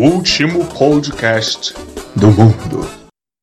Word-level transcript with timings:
último 0.00 0.66
podcast 0.78 1.74
do 2.16 2.28
mundo. 2.28 2.88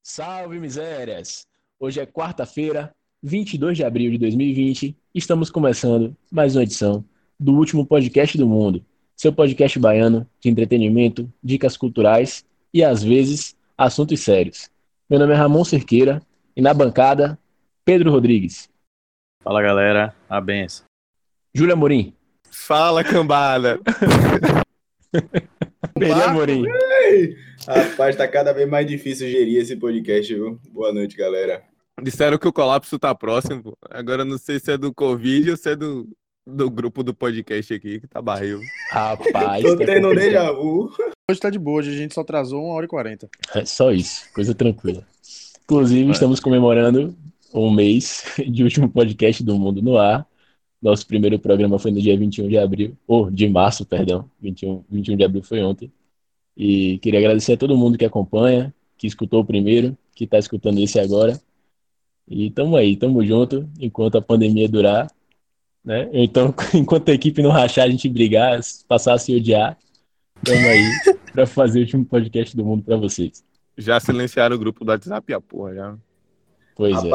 Salve 0.02 0.57
misérias! 0.59 1.45
Hoje 1.80 1.99
é 1.99 2.05
quarta-feira, 2.07 2.91
22 3.21 3.77
de 3.77 3.84
abril 3.84 4.09
de 4.09 4.18
2020. 4.18 4.98
Estamos 5.13 5.52
começando 5.52 6.17
mais 6.31 6.55
uma 6.55 6.63
edição 6.63 7.05
do 7.39 7.54
último 7.54 7.85
podcast 7.85 8.35
do 8.39 8.48
mundo. 8.48 8.84
Seu 9.16 9.31
podcast 9.31 9.77
baiano 9.77 10.27
de 10.39 10.49
entretenimento, 10.49 11.31
dicas 11.43 11.77
culturais 11.77 12.43
e 12.73 12.84
às 12.84 13.03
vezes 13.03 13.55
assuntos 13.77 14.20
sérios. 14.21 14.71
Meu 15.08 15.20
nome 15.20 15.34
é 15.34 15.35
Ramon 15.35 15.63
Cerqueira 15.63 16.23
e 16.55 16.62
na 16.62 16.73
bancada, 16.73 17.38
Pedro 17.85 18.09
Rodrigues. 18.09 18.67
Fala 19.44 19.62
galera, 19.62 20.16
a 20.27 20.41
benção. 20.41 20.88
Júlia 21.53 21.76
Morim. 21.76 22.16
Fala 22.49 23.03
cambada. 23.03 23.80
Peri 25.99 26.11
Amorim. 26.11 26.63
Rapaz, 27.67 28.15
tá 28.15 28.27
cada 28.27 28.53
vez 28.53 28.69
mais 28.69 28.87
difícil 28.87 29.29
gerir 29.29 29.61
esse 29.61 29.75
podcast, 29.75 30.33
viu? 30.33 30.59
Boa 30.71 30.93
noite, 30.93 31.15
galera. 31.15 31.63
Disseram 32.01 32.37
que 32.37 32.47
o 32.47 32.53
colapso 32.53 32.99
tá 32.99 33.13
próximo. 33.15 33.63
pô. 33.63 33.77
Agora 33.89 34.23
não 34.23 34.37
sei 34.37 34.59
se 34.59 34.71
é 34.71 34.77
do 34.77 34.93
Covid 34.93 35.51
ou 35.51 35.57
se 35.57 35.71
é 35.71 35.75
do, 35.75 36.07
do 36.45 36.70
grupo 36.70 37.03
do 37.03 37.13
podcast 37.13 37.73
aqui, 37.73 37.99
que 37.99 38.07
tá 38.07 38.21
barril. 38.21 38.59
Rapaz. 38.91 39.63
Tô 39.63 39.75
tá 39.77 39.85
tendo 39.85 40.13
déjà 40.13 40.51
vu. 40.51 40.91
Hoje 41.29 41.39
tá 41.39 41.49
de 41.49 41.59
boa, 41.59 41.79
hoje 41.79 41.91
a 41.91 41.98
gente 41.98 42.13
só 42.13 42.21
atrasou 42.21 42.63
1 42.63 42.70
hora 42.70 42.85
e 42.85 42.89
40. 42.89 43.29
É 43.55 43.65
só 43.65 43.91
isso, 43.91 44.31
coisa 44.34 44.53
tranquila. 44.53 45.03
Inclusive, 45.63 46.11
estamos 46.11 46.39
comemorando 46.39 47.13
um 47.53 47.71
mês 47.71 48.23
de 48.48 48.63
último 48.63 48.89
podcast 48.89 49.43
do 49.43 49.57
Mundo 49.57 49.82
no 49.82 49.98
Ar. 49.98 50.26
Nosso 50.88 51.05
primeiro 51.05 51.38
programa 51.38 51.77
foi 51.77 51.91
no 51.91 52.02
dia 52.02 52.18
21 52.18 52.48
de 52.48 52.57
abril, 52.57 52.98
ou 53.05 53.30
de 53.30 53.49
março, 53.49 53.85
perdão. 53.85 54.24
21, 54.40 54.85
21 54.90 55.18
de 55.18 55.24
abril 55.26 55.44
foi 55.44 55.62
ontem. 55.62 55.91
E 56.55 56.98
queria 56.99 57.20
agradecer 57.20 57.54
a 57.54 57.57
todo 57.57 57.76
mundo 57.76 57.98
que 57.98 58.05
acompanha, 58.05 58.74
que 58.98 59.05
escutou 59.05 59.41
o 59.41 59.46
primeiro, 59.46 59.98
que 60.16 60.24
está 60.24 60.38
escutando 60.38 60.79
esse 60.79 60.98
agora. 60.98 61.38
E 62.26 62.49
tamo 62.52 62.77
aí, 62.77 62.96
tamo 62.96 63.21
junto, 63.26 63.70
enquanto 63.77 64.18
a 64.18 64.22
pandemia 64.22 64.69
durar. 64.69 65.12
Né? 65.84 66.09
Então, 66.13 66.56
enquanto 66.74 67.09
a 67.09 67.13
equipe 67.13 67.41
não 67.41 67.51
rachar, 67.51 67.84
a 67.84 67.90
gente 67.90 68.07
brigar, 68.07 68.57
passar 68.88 69.16
a 69.16 69.18
se 69.18 69.35
odiar, 69.35 69.78
tamo 70.41 70.68
aí 70.68 70.84
para 71.34 71.46
fazer 71.46 71.79
o 71.79 71.81
último 71.81 72.06
podcast 72.06 72.56
do 72.56 72.63
mundo 72.63 72.81
para 72.81 72.96
vocês. 72.96 73.44
Já 73.78 74.00
silenciaram 74.00 74.56
o 74.56 74.59
grupo 74.59 74.85
do 74.85 74.91
WhatsApp, 74.91 75.34
a 75.34 75.41
porra, 75.41 75.75
já. 75.75 75.97
Pois 76.78 76.96
é. 77.03 77.09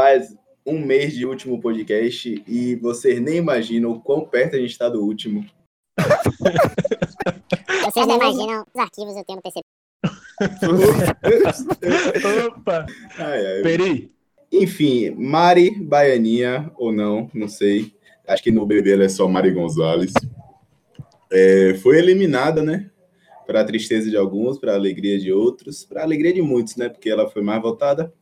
Um 0.65 0.79
mês 0.79 1.15
de 1.15 1.27
último 1.27 1.61
podcast 1.61 2.43
e 2.47 2.77
vocês 2.77 3.21
nem 3.21 3.37
imaginam 3.37 3.91
o 3.91 4.01
quão 4.01 4.25
perto 4.25 4.57
a 4.57 4.59
gente 4.59 4.79
tá 4.79 4.89
do 4.89 5.05
último. 5.05 5.45
Vocês 7.85 8.07
não 8.07 8.17
imaginam 8.17 8.65
os 8.73 8.81
arquivos 8.81 9.17
eu 9.17 9.25
tenho 9.25 9.37
no 9.37 9.43
PC. 9.43 9.61
Opa! 12.47 12.87
Ai, 13.19 13.47
ai. 13.47 13.63
Peri, 13.63 14.13
Enfim, 14.53 15.11
Mari, 15.11 15.71
baianinha 15.71 16.71
ou 16.77 16.93
não, 16.93 17.31
não 17.35 17.49
sei. 17.49 17.95
Acho 18.27 18.43
que 18.43 18.51
no 18.53 18.65
BBB 18.65 18.93
ela 18.93 19.05
é 19.05 19.09
só 19.09 19.27
Mari 19.29 19.51
Gonzalez. 19.51 20.13
É, 21.31 21.75
foi 21.83 21.99
eliminada, 21.99 22.63
né? 22.63 22.91
Para 23.47 23.65
tristeza 23.65 24.09
de 24.09 24.17
alguns, 24.17 24.59
para 24.59 24.75
alegria 24.75 25.19
de 25.19 25.33
outros, 25.33 25.85
para 25.85 26.03
alegria 26.03 26.33
de 26.33 26.41
muitos, 26.41 26.77
né? 26.77 26.89
Porque 26.89 27.11
ela 27.11 27.29
foi 27.29 27.43
mais 27.43 27.61
votada. 27.61 28.13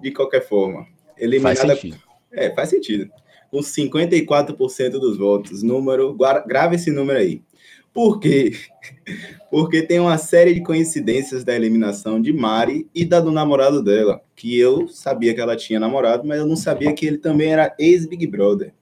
De 0.00 0.10
qualquer 0.10 0.40
forma, 0.46 0.86
faz 1.20 1.58
eliminada. 1.60 1.74
sentido. 1.76 1.96
É, 2.32 2.50
faz 2.54 2.68
sentido. 2.70 3.10
Com 3.50 3.58
54% 3.58 4.90
dos 4.92 5.16
votos. 5.18 5.62
Número, 5.62 6.14
guarda- 6.14 6.46
grava 6.46 6.74
esse 6.74 6.90
número 6.90 7.18
aí. 7.18 7.42
Por 7.92 8.20
quê? 8.20 8.52
Porque 9.50 9.82
tem 9.82 9.98
uma 9.98 10.16
série 10.16 10.54
de 10.54 10.62
coincidências 10.62 11.42
da 11.42 11.54
eliminação 11.56 12.20
de 12.22 12.32
Mari 12.32 12.88
e 12.94 13.04
da 13.04 13.18
do 13.18 13.32
namorado 13.32 13.82
dela, 13.82 14.20
que 14.36 14.56
eu 14.56 14.86
sabia 14.86 15.34
que 15.34 15.40
ela 15.40 15.56
tinha 15.56 15.80
namorado, 15.80 16.24
mas 16.26 16.38
eu 16.38 16.46
não 16.46 16.54
sabia 16.54 16.92
que 16.92 17.04
ele 17.04 17.18
também 17.18 17.52
era 17.52 17.74
ex-Big 17.78 18.24
Brother. 18.28 18.72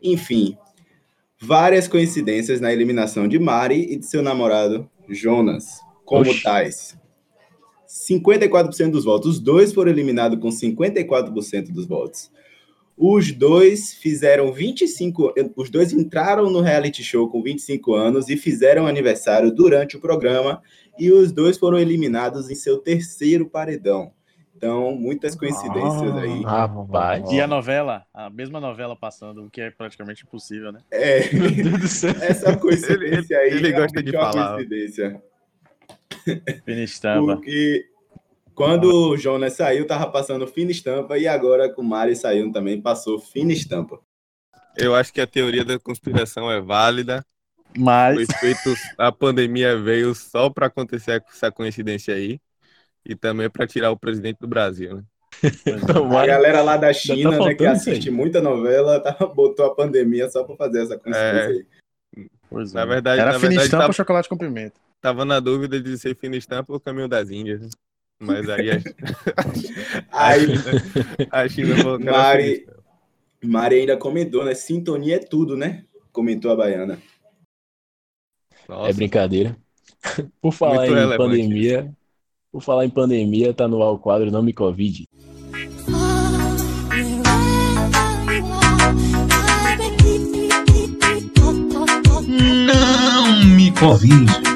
Enfim, 0.00 0.56
várias 1.40 1.88
coincidências 1.88 2.60
na 2.60 2.72
eliminação 2.72 3.26
de 3.26 3.40
Mari 3.40 3.86
e 3.90 3.96
de 3.96 4.06
seu 4.06 4.22
namorado 4.22 4.88
Jonas, 5.08 5.80
como 6.04 6.30
Oxi. 6.30 6.42
tais. 6.44 6.96
54% 7.92 8.90
dos 8.90 9.04
votos. 9.04 9.28
Os 9.28 9.38
dois 9.38 9.72
foram 9.72 9.90
eliminados 9.90 10.38
com 10.38 10.48
54% 10.48 11.70
dos 11.70 11.86
votos. 11.86 12.30
Os 12.96 13.32
dois 13.32 13.92
fizeram 13.92 14.52
25. 14.52 15.34
Os 15.56 15.70
dois 15.70 15.92
entraram 15.92 16.50
no 16.50 16.60
reality 16.60 17.02
show 17.02 17.28
com 17.28 17.42
25 17.42 17.94
anos 17.94 18.28
e 18.28 18.36
fizeram 18.36 18.86
aniversário 18.86 19.54
durante 19.54 19.96
o 19.96 20.00
programa. 20.00 20.62
E 20.98 21.10
os 21.10 21.32
dois 21.32 21.58
foram 21.58 21.78
eliminados 21.78 22.50
em 22.50 22.54
seu 22.54 22.78
terceiro 22.78 23.48
paredão. 23.48 24.12
Então, 24.56 24.94
muitas 24.94 25.34
coincidências 25.34 26.16
aí. 26.16 26.42
Rapaz. 26.42 27.30
E 27.32 27.40
a 27.40 27.48
novela, 27.48 28.04
a 28.14 28.30
mesma 28.30 28.60
novela 28.60 28.94
passando, 28.94 29.44
o 29.44 29.50
que 29.50 29.60
é 29.60 29.70
praticamente 29.70 30.22
impossível, 30.24 30.70
né? 30.70 30.80
É, 30.92 31.18
essa 32.22 32.56
coincidência 32.56 33.36
aí. 33.36 33.54
ele 33.54 33.72
gosta 33.72 34.00
realmente 34.00 34.10
de 34.10 34.16
é 34.16 34.20
uma 34.20 34.32
falar. 34.32 34.54
Coincidência. 34.54 35.22
Fina 36.64 36.82
estampa. 36.82 37.36
Porque 37.36 37.84
quando 38.54 38.84
o 39.10 39.16
Jonas 39.16 39.54
saiu, 39.54 39.86
tava 39.86 40.10
passando 40.10 40.46
fina 40.46 40.70
estampa. 40.70 41.18
E 41.18 41.26
agora 41.26 41.68
com 41.72 41.82
o 41.82 41.84
Mari 41.84 42.14
saiu 42.16 42.50
também, 42.52 42.80
passou 42.80 43.18
fina 43.18 43.52
estampa. 43.52 43.98
Eu 44.76 44.94
acho 44.94 45.12
que 45.12 45.20
a 45.20 45.26
teoria 45.26 45.64
da 45.64 45.78
conspiração 45.78 46.50
é 46.50 46.60
válida. 46.60 47.24
Mas 47.76 48.26
feito, 48.38 48.74
a 48.98 49.10
pandemia 49.10 49.78
veio 49.78 50.14
só 50.14 50.50
pra 50.50 50.66
acontecer 50.66 51.22
essa 51.32 51.50
coincidência 51.50 52.14
aí. 52.14 52.38
E 53.04 53.14
também 53.16 53.50
pra 53.50 53.66
tirar 53.66 53.90
o 53.90 53.96
presidente 53.96 54.38
do 54.38 54.46
Brasil, 54.46 54.96
né? 54.96 55.02
A 55.82 55.92
Tomara- 55.92 56.26
galera 56.28 56.62
lá 56.62 56.76
da 56.76 56.88
tá 56.88 56.92
China, 56.92 57.36
né, 57.46 57.54
que 57.54 57.64
assiste 57.66 58.10
aí. 58.10 58.14
muita 58.14 58.40
novela, 58.40 59.00
tá, 59.00 59.12
botou 59.26 59.66
a 59.66 59.74
pandemia 59.74 60.28
só 60.30 60.44
pra 60.44 60.54
fazer 60.54 60.82
essa 60.82 60.96
coincidência 60.98 61.40
É. 61.40 61.46
aí. 61.46 61.66
pois 62.48 62.72
Na 62.74 62.82
é. 62.82 62.86
verdade- 62.86 63.20
era 63.20 63.32
na 63.32 63.38
fina 63.38 63.48
verdade, 63.48 63.66
estampa 63.66 63.86
tá- 63.86 63.92
chocolate 63.92 64.28
com 64.28 64.36
pimenta. 64.36 64.78
Tava 65.02 65.24
na 65.24 65.40
dúvida 65.40 65.80
de 65.80 65.98
ser 65.98 66.16
fina 66.16 66.36
estampa 66.36 66.72
ou 66.72 66.78
caminho 66.78 67.08
das 67.08 67.28
Índias. 67.28 67.60
né? 67.60 67.68
Mas 68.20 68.48
aí 68.48 68.70
a, 68.70 68.74
Aí, 70.12 70.46
a 71.28 71.48
China 71.48 71.76
falou 71.78 71.98
que 71.98 72.04
Mari. 72.04 72.66
Mari 73.42 73.80
ainda 73.80 73.96
comentou, 73.96 74.44
né? 74.44 74.54
Sintonia 74.54 75.16
é 75.16 75.18
tudo, 75.18 75.56
né? 75.56 75.84
Comentou 76.12 76.52
a 76.52 76.56
baiana. 76.56 77.02
Nossa, 78.68 78.90
É 78.90 78.92
brincadeira. 78.92 79.56
Por 80.40 80.52
falar 80.52 80.86
Muito 80.86 80.92
em 80.92 80.94
relevante 80.94 81.18
pandemia, 81.18 81.92
por 82.50 82.60
falar 82.60 82.84
em 82.84 82.90
pandemia, 82.90 83.54
tá 83.54 83.66
no 83.66 83.82
ar 83.82 83.90
o 83.90 83.98
quadro 83.98 84.30
Não 84.30 84.42
Me 84.42 84.52
Covid. 84.52 85.08
Não 92.66 93.46
me 93.56 93.72
convide. 93.72 94.51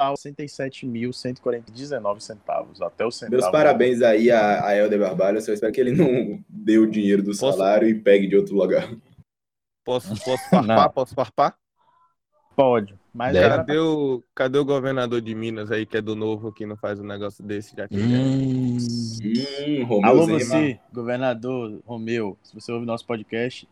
é 0.00 0.04
67.119 0.04 2.18
centavos. 2.20 2.82
Até 2.82 3.06
o 3.06 3.10
centavo. 3.12 3.40
Meus 3.40 3.48
parabéns 3.52 4.02
aí 4.02 4.32
a, 4.32 4.66
a 4.66 4.76
Helder 4.76 4.98
Barbalho. 4.98 5.38
Eu 5.38 5.42
só 5.42 5.52
espero 5.52 5.72
que 5.72 5.80
ele 5.80 5.92
não 5.92 6.42
dê 6.48 6.76
o 6.78 6.90
dinheiro 6.90 7.22
do 7.22 7.30
Posso- 7.30 7.56
salário 7.56 7.88
e 7.88 7.94
pegue 7.94 8.26
de 8.26 8.36
outro 8.36 8.56
lugar. 8.56 8.92
Posso, 9.84 10.08
posso 10.24 10.42
farpar? 10.50 10.66
Não. 10.66 10.90
Posso 10.90 11.14
farpar? 11.14 11.56
Pode. 12.56 12.94
Mas 13.12 13.32
Deve. 13.32 13.44
era 13.44 13.56
Cadê 13.58 13.78
o, 13.78 14.22
cadê 14.34 14.58
o 14.58 14.64
governador 14.64 15.20
de 15.20 15.34
Minas 15.34 15.70
aí, 15.70 15.86
que 15.86 15.96
é 15.96 16.02
do 16.02 16.16
novo, 16.16 16.52
que 16.52 16.66
não 16.66 16.76
faz 16.76 16.98
um 16.98 17.04
negócio 17.04 17.44
desse, 17.44 17.74
já 17.76 17.86
que 17.86 17.96
hum, 17.96 18.76
Hum, 18.76 19.84
Romeu 19.84 20.10
Alô, 20.10 20.26
Zema. 20.26 20.38
você, 20.40 20.78
governador 20.92 21.80
Romeu, 21.86 22.36
se 22.42 22.54
você 22.54 22.72
ouve 22.72 22.84
nosso 22.84 23.06
podcast, 23.06 23.68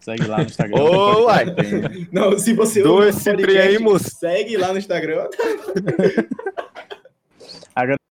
segue 0.00 0.26
lá 0.26 0.38
no 0.38 0.44
Instagram. 0.44 0.82
Ô, 0.82 1.24
uai. 1.24 1.46
Não, 2.12 2.38
se 2.38 2.52
você 2.52 2.82
ouve 2.82 3.12
trem 3.36 3.58
aí, 3.58 3.78
moço. 3.78 4.10
segue 4.10 4.56
lá 4.56 4.72
no 4.72 4.78
Instagram. 4.78 5.28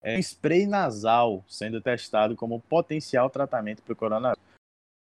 É 0.06 0.18
um 0.18 0.20
spray 0.20 0.68
nasal 0.68 1.46
sendo 1.48 1.80
testado 1.80 2.36
como 2.36 2.60
potencial 2.60 3.30
tratamento 3.30 3.82
para 3.82 3.94
o 3.94 3.96
coronavírus. 3.96 4.44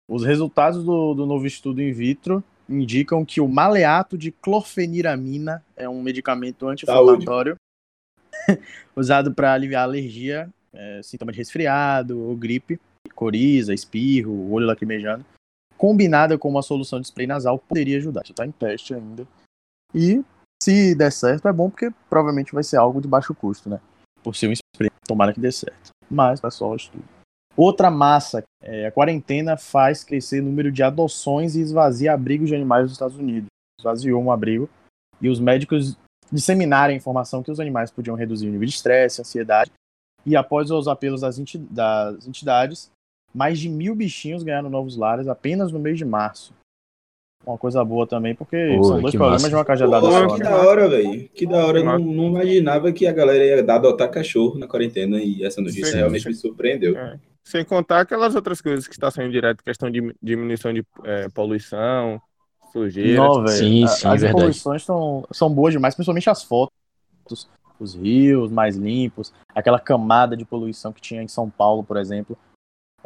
Os 0.10 0.26
resultados 0.26 0.84
do, 0.84 1.14
do 1.14 1.26
novo 1.26 1.48
estudo 1.48 1.82
in 1.82 1.94
vitro 1.94 2.44
indicam 2.70 3.26
que 3.26 3.42
o 3.42 3.48
maleato 3.48 4.18
de 4.18 4.32
clorfeniramina 4.32 5.64
é 5.76 5.90
um 5.90 6.02
medicamento 6.02 6.68
anti-inflamatório 6.68 7.56
usado 8.96 9.34
para 9.34 9.54
aliviar 9.54 9.84
alergia, 9.84 10.50
é, 10.72 11.02
sintoma 11.04 11.32
de 11.32 11.40
resfriado 11.40 12.20
ou 12.20 12.36
gripe, 12.36 12.80
coriza, 13.16 13.74
espirro, 13.74 14.52
olho 14.52 14.68
lacrimejando, 14.68 15.26
combinada 15.76 16.38
com 16.38 16.48
uma 16.48 16.62
solução 16.62 17.02
de 17.02 17.08
spray 17.08 17.26
nasal 17.26 17.58
poderia 17.58 17.98
ajudar. 17.98 18.22
Está 18.22 18.46
em 18.46 18.52
teste 18.52 18.94
ainda. 18.94 19.28
E 19.94 20.24
se 20.62 20.94
der 20.94 21.12
certo, 21.12 21.48
é 21.48 21.54
bom 21.54 21.70
porque 21.70 21.92
provavelmente 22.10 22.54
vai 22.54 22.64
ser 22.64 22.78
algo 22.78 23.02
de 23.02 23.08
baixo 23.08 23.34
custo, 23.34 23.70
né? 23.70 23.80
Por 24.22 24.36
ser 24.36 24.48
um 24.48 24.54
spray. 24.54 24.92
Tomara 25.08 25.34
que 25.34 25.40
dê 25.40 25.52
certo. 25.52 25.90
Mas 26.10 26.44
é 26.44 26.50
só 26.50 26.76
estudo. 26.76 27.04
Outra 27.58 27.92
massa, 27.92 28.44
é, 28.62 28.88
a 28.88 28.92
quarentena 28.92 29.58
faz 29.58 30.04
crescer 30.04 30.40
o 30.42 30.46
número 30.46 30.72
de 30.72 30.82
adoções 30.82 31.56
e 31.56 31.62
esvazia 31.62 32.14
abrigos 32.14 32.48
de 32.48 32.56
animais 32.56 32.84
nos 32.84 32.94
Estados 32.94 33.18
Unidos. 33.18 33.48
Esvaziou 33.80 34.22
um 34.22 34.32
abrigo 34.32 34.70
e 35.22 35.28
os 35.30 35.40
médicos 35.40 35.98
disseminaram 36.32 36.94
a 36.94 36.98
informação 36.98 37.44
que 37.44 37.52
os 37.52 37.60
animais 37.60 37.92
podiam 37.92 38.16
reduzir 38.16 38.48
o 38.48 38.52
nível 38.52 38.68
de 38.68 38.74
estresse, 38.74 39.22
ansiedade. 39.22 39.72
E 40.26 40.36
após 40.36 40.70
os 40.72 40.88
apelos 40.88 41.22
das, 41.22 41.38
enti- 41.40 41.58
das 41.58 42.28
entidades, 42.28 42.90
mais 43.34 43.60
de 43.60 43.68
mil 43.68 43.96
bichinhos 43.96 44.44
ganharam 44.44 44.70
novos 44.70 44.96
lares 44.96 45.28
apenas 45.28 45.72
no 45.72 45.80
mês 45.80 45.98
de 45.98 46.06
março. 46.06 46.54
Uma 47.46 47.58
coisa 47.58 47.84
boa 47.86 48.06
também, 48.06 48.36
porque 48.36 48.76
Pô, 48.78 48.84
são 48.84 49.02
dois 49.02 49.14
problemas 49.16 49.42
massa. 49.42 49.50
de 49.50 49.56
uma 49.56 49.66
cajadada 49.66 50.06
Pô, 50.06 50.12
só. 50.12 50.28
que 50.36 50.44
né? 50.44 50.50
da 50.50 50.58
hora, 50.58 50.90
velho. 50.90 51.30
Que 51.30 51.48
da 51.48 51.66
hora. 51.66 51.80
Eu 51.80 51.86
não, 51.86 51.98
não 52.00 52.26
imaginava 52.28 52.92
que 52.92 53.08
a 53.08 53.14
galera 53.14 53.44
ia 53.44 53.64
dar 53.64 53.76
adotar 53.76 54.12
cachorro 54.12 54.60
na 54.60 54.68
quarentena 54.68 55.18
e 55.22 55.44
essa 55.44 55.62
notícia 55.62 55.96
realmente 55.96 56.28
me 56.28 56.34
surpreendeu. 56.36 56.98
É. 56.98 57.18
Sem 57.44 57.66
contar 57.66 58.02
aquelas 58.02 58.36
outras 58.36 58.62
coisas 58.62 58.88
que 58.88 58.94
está 58.94 59.10
saindo 59.10 59.32
direto, 59.32 59.64
questão 59.64 59.90
de 59.90 60.16
diminuição 60.22 60.74
de 60.74 60.86
é, 61.04 61.30
poluição, 61.30 62.22
sujeira. 62.72 63.20
Não. 63.22 63.48
Sim, 63.48 63.86
A- 63.86 63.88
sim, 63.88 64.08
As 64.08 64.22
verdade. 64.22 64.32
poluições 64.34 64.84
são, 64.84 65.26
são 65.32 65.50
boas 65.54 65.74
demais, 65.74 65.96
principalmente 65.96 66.30
as 66.30 66.44
fotos. 66.44 66.70
Os 67.80 67.96
rios 67.96 68.52
mais 68.52 68.76
limpos, 68.76 69.34
aquela 69.56 69.80
camada 69.80 70.36
de 70.36 70.44
poluição 70.44 70.92
que 70.92 71.00
tinha 71.00 71.24
em 71.24 71.28
São 71.30 71.50
Paulo, 71.50 71.84
por 71.84 71.96
exemplo. 71.98 72.38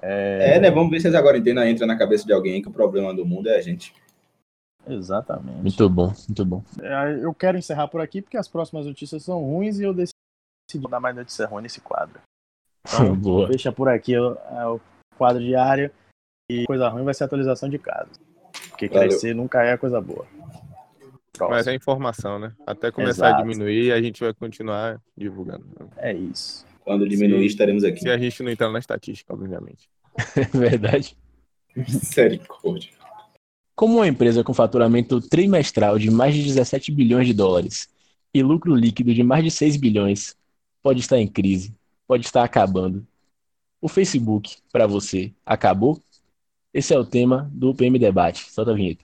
É, 0.01 0.59
né? 0.59 0.71
Vamos 0.71 0.89
ver 0.89 1.00
se 1.00 1.07
essa 1.07 1.21
quarentena 1.21 1.69
entra 1.69 1.85
na 1.85 1.97
cabeça 1.97 2.25
de 2.25 2.33
alguém 2.33 2.62
que 2.62 2.68
o 2.68 2.71
problema 2.71 3.13
do 3.13 3.24
mundo 3.25 3.47
é 3.47 3.57
a 3.57 3.62
gente. 3.62 3.94
Exatamente. 4.85 5.62
muito 5.62 5.89
bom, 5.89 6.13
muito 6.27 6.45
bom. 6.45 6.63
É, 6.81 7.24
Eu 7.24 7.33
quero 7.33 7.57
encerrar 7.57 7.88
por 7.88 8.01
aqui 8.01 8.21
porque 8.21 8.35
as 8.35 8.47
próximas 8.47 8.85
notícias 8.85 9.24
são 9.24 9.41
ruins 9.41 9.80
e 9.80 9.83
eu 9.83 9.94
decidi 9.94 10.13
dar 10.89 11.00
mais 11.00 11.15
notícia 11.15 11.45
ruim 11.45 11.63
nesse 11.63 11.80
quadro. 11.80 12.19
Então, 12.88 13.15
Boa. 13.18 13.47
Fecha 13.47 13.71
por 13.71 13.89
aqui 13.89 14.18
o, 14.18 14.33
é, 14.33 14.68
o 14.68 14.80
quadro 15.18 15.44
diário 15.44 15.91
e 16.50 16.65
coisa 16.65 16.89
ruim 16.89 17.03
vai 17.03 17.13
ser 17.13 17.24
a 17.24 17.25
atualização 17.25 17.69
de 17.69 17.77
casos. 17.80 18.19
Porque 18.69 18.88
Valeu. 18.88 19.09
crescer 19.09 19.33
nunca 19.33 19.63
é 19.63 19.77
coisa 19.77 20.00
boa. 20.01 20.25
Próximo. 21.33 21.56
Mas 21.56 21.68
é 21.68 21.74
informação, 21.74 22.38
né? 22.38 22.53
Até 22.65 22.91
começar 22.91 23.27
Exato. 23.27 23.41
a 23.41 23.44
diminuir, 23.44 23.91
a 23.91 24.01
gente 24.01 24.24
vai 24.24 24.33
continuar 24.33 25.01
divulgando. 25.18 25.65
É 25.97 26.13
isso. 26.13 26.65
Quando 26.81 27.07
diminuir, 27.07 27.41
Sim. 27.41 27.45
estaremos 27.47 27.83
aqui. 27.83 28.01
Se 28.01 28.09
a 28.09 28.18
gente 28.18 28.44
não 28.44 28.51
entrar 28.51 28.69
na 28.69 28.80
estatística, 28.80 29.33
obviamente. 29.33 29.89
É 30.35 30.57
verdade. 30.57 31.18
Misericórdia. 31.75 32.91
Como 33.75 33.95
uma 33.95 34.07
empresa 34.07 34.44
com 34.44 34.53
faturamento 34.53 35.19
trimestral 35.19 35.97
de 35.97 36.12
mais 36.12 36.35
de 36.35 36.44
17 36.44 36.91
bilhões 36.91 37.25
de 37.25 37.33
dólares 37.33 37.89
e 38.31 38.44
lucro 38.44 38.75
líquido 38.75 39.12
de 39.12 39.24
mais 39.24 39.44
de 39.44 39.50
6 39.50 39.77
bilhões 39.77 40.38
pode 40.83 41.00
estar 41.00 41.18
em 41.18 41.27
crise, 41.27 41.74
pode 42.07 42.25
estar 42.25 42.44
acabando. 42.44 43.05
O 43.81 43.88
Facebook, 43.88 44.57
para 44.71 44.88
você, 44.88 45.31
acabou? 45.45 46.01
Esse 46.73 46.94
é 46.94 46.97
o 46.97 47.05
tema 47.05 47.50
do 47.53 47.73
PM 47.73 48.00
Debate. 48.00 48.51
Solta 48.51 48.71
a 48.71 48.73
vinheta. 48.73 49.03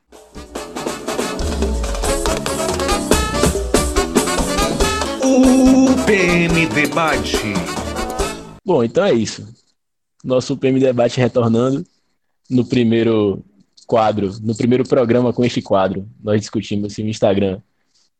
O 5.23 6.05
PM 6.05 6.65
Debate. 6.67 7.53
Bom, 8.65 8.83
então 8.83 9.03
é 9.03 9.13
isso. 9.13 9.47
Nosso 10.23 10.57
PM 10.57 10.79
Debate 10.79 11.19
retornando 11.19 11.85
no 12.49 12.65
primeiro 12.65 13.43
quadro, 13.85 14.31
no 14.41 14.55
primeiro 14.55 14.87
programa 14.87 15.33
com 15.33 15.43
este 15.43 15.61
quadro. 15.61 16.07
Nós 16.21 16.41
discutimos 16.41 16.93
se 16.93 17.01
o 17.01 17.07
Instagram 17.07 17.61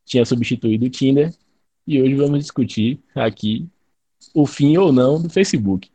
tinha 0.05 0.25
substituído 0.25 0.85
o 0.85 0.89
Tinder 0.89 1.33
e 1.85 2.01
hoje 2.01 2.15
vamos 2.15 2.39
discutir 2.39 2.99
aqui 3.15 3.68
o 4.33 4.45
fim 4.45 4.78
ou 4.78 4.92
não 4.92 5.21
do 5.21 5.30
Facebook. 5.30 5.90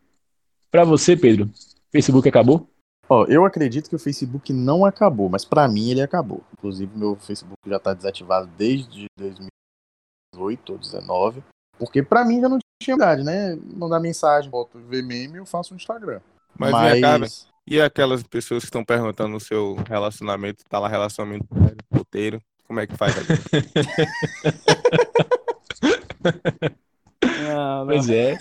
Para 0.71 0.85
você, 0.85 1.17
Pedro, 1.17 1.51
Facebook 1.91 2.29
acabou? 2.29 2.69
Ó, 3.09 3.27
eu 3.27 3.45
acredito 3.45 3.89
que 3.89 3.97
o 3.97 3.99
Facebook 3.99 4.53
não 4.53 4.85
acabou, 4.85 5.29
mas 5.29 5.45
pra 5.45 5.69
mim 5.69 5.91
ele 5.91 6.03
acabou. 6.03 6.43
Inclusive, 6.55 6.97
meu 6.97 7.17
Facebook 7.17 7.59
já 7.67 7.79
tá 7.79 7.93
desativado 7.93 8.51
desde 8.57 9.07
2018 9.19 10.73
ou 10.73 10.79
2019. 10.79 11.43
Porque 11.79 12.03
pra 12.03 12.25
mim 12.25 12.41
já 12.41 12.49
não 12.49 12.59
tinha 12.83 12.97
idade, 12.97 13.23
né? 13.23 13.59
Mandar 13.77 14.01
mensagem, 14.01 14.51
boto 14.51 14.79
ver 14.79 15.03
meme, 15.03 15.39
eu 15.39 15.47
faço 15.47 15.75
no 15.75 15.77
Instagram. 15.77 16.21
Mas, 16.59 17.01
cá, 17.01 17.19
velho. 17.19 17.33
E 17.67 17.81
aquelas 17.81 18.23
pessoas 18.23 18.63
que 18.63 18.69
estão 18.69 18.85
perguntando 18.85 19.31
no 19.31 19.41
seu 19.41 19.77
relacionamento, 19.89 20.65
tá 20.69 20.79
lá 20.79 20.89
relacionamento 20.89 21.47
roteiro, 21.93 22.41
como 22.67 22.81
é 22.81 22.87
que 22.87 22.97
faz? 22.97 23.15
Não, 27.55 27.85
não. 27.85 27.87
Pois 27.87 28.09
é. 28.09 28.37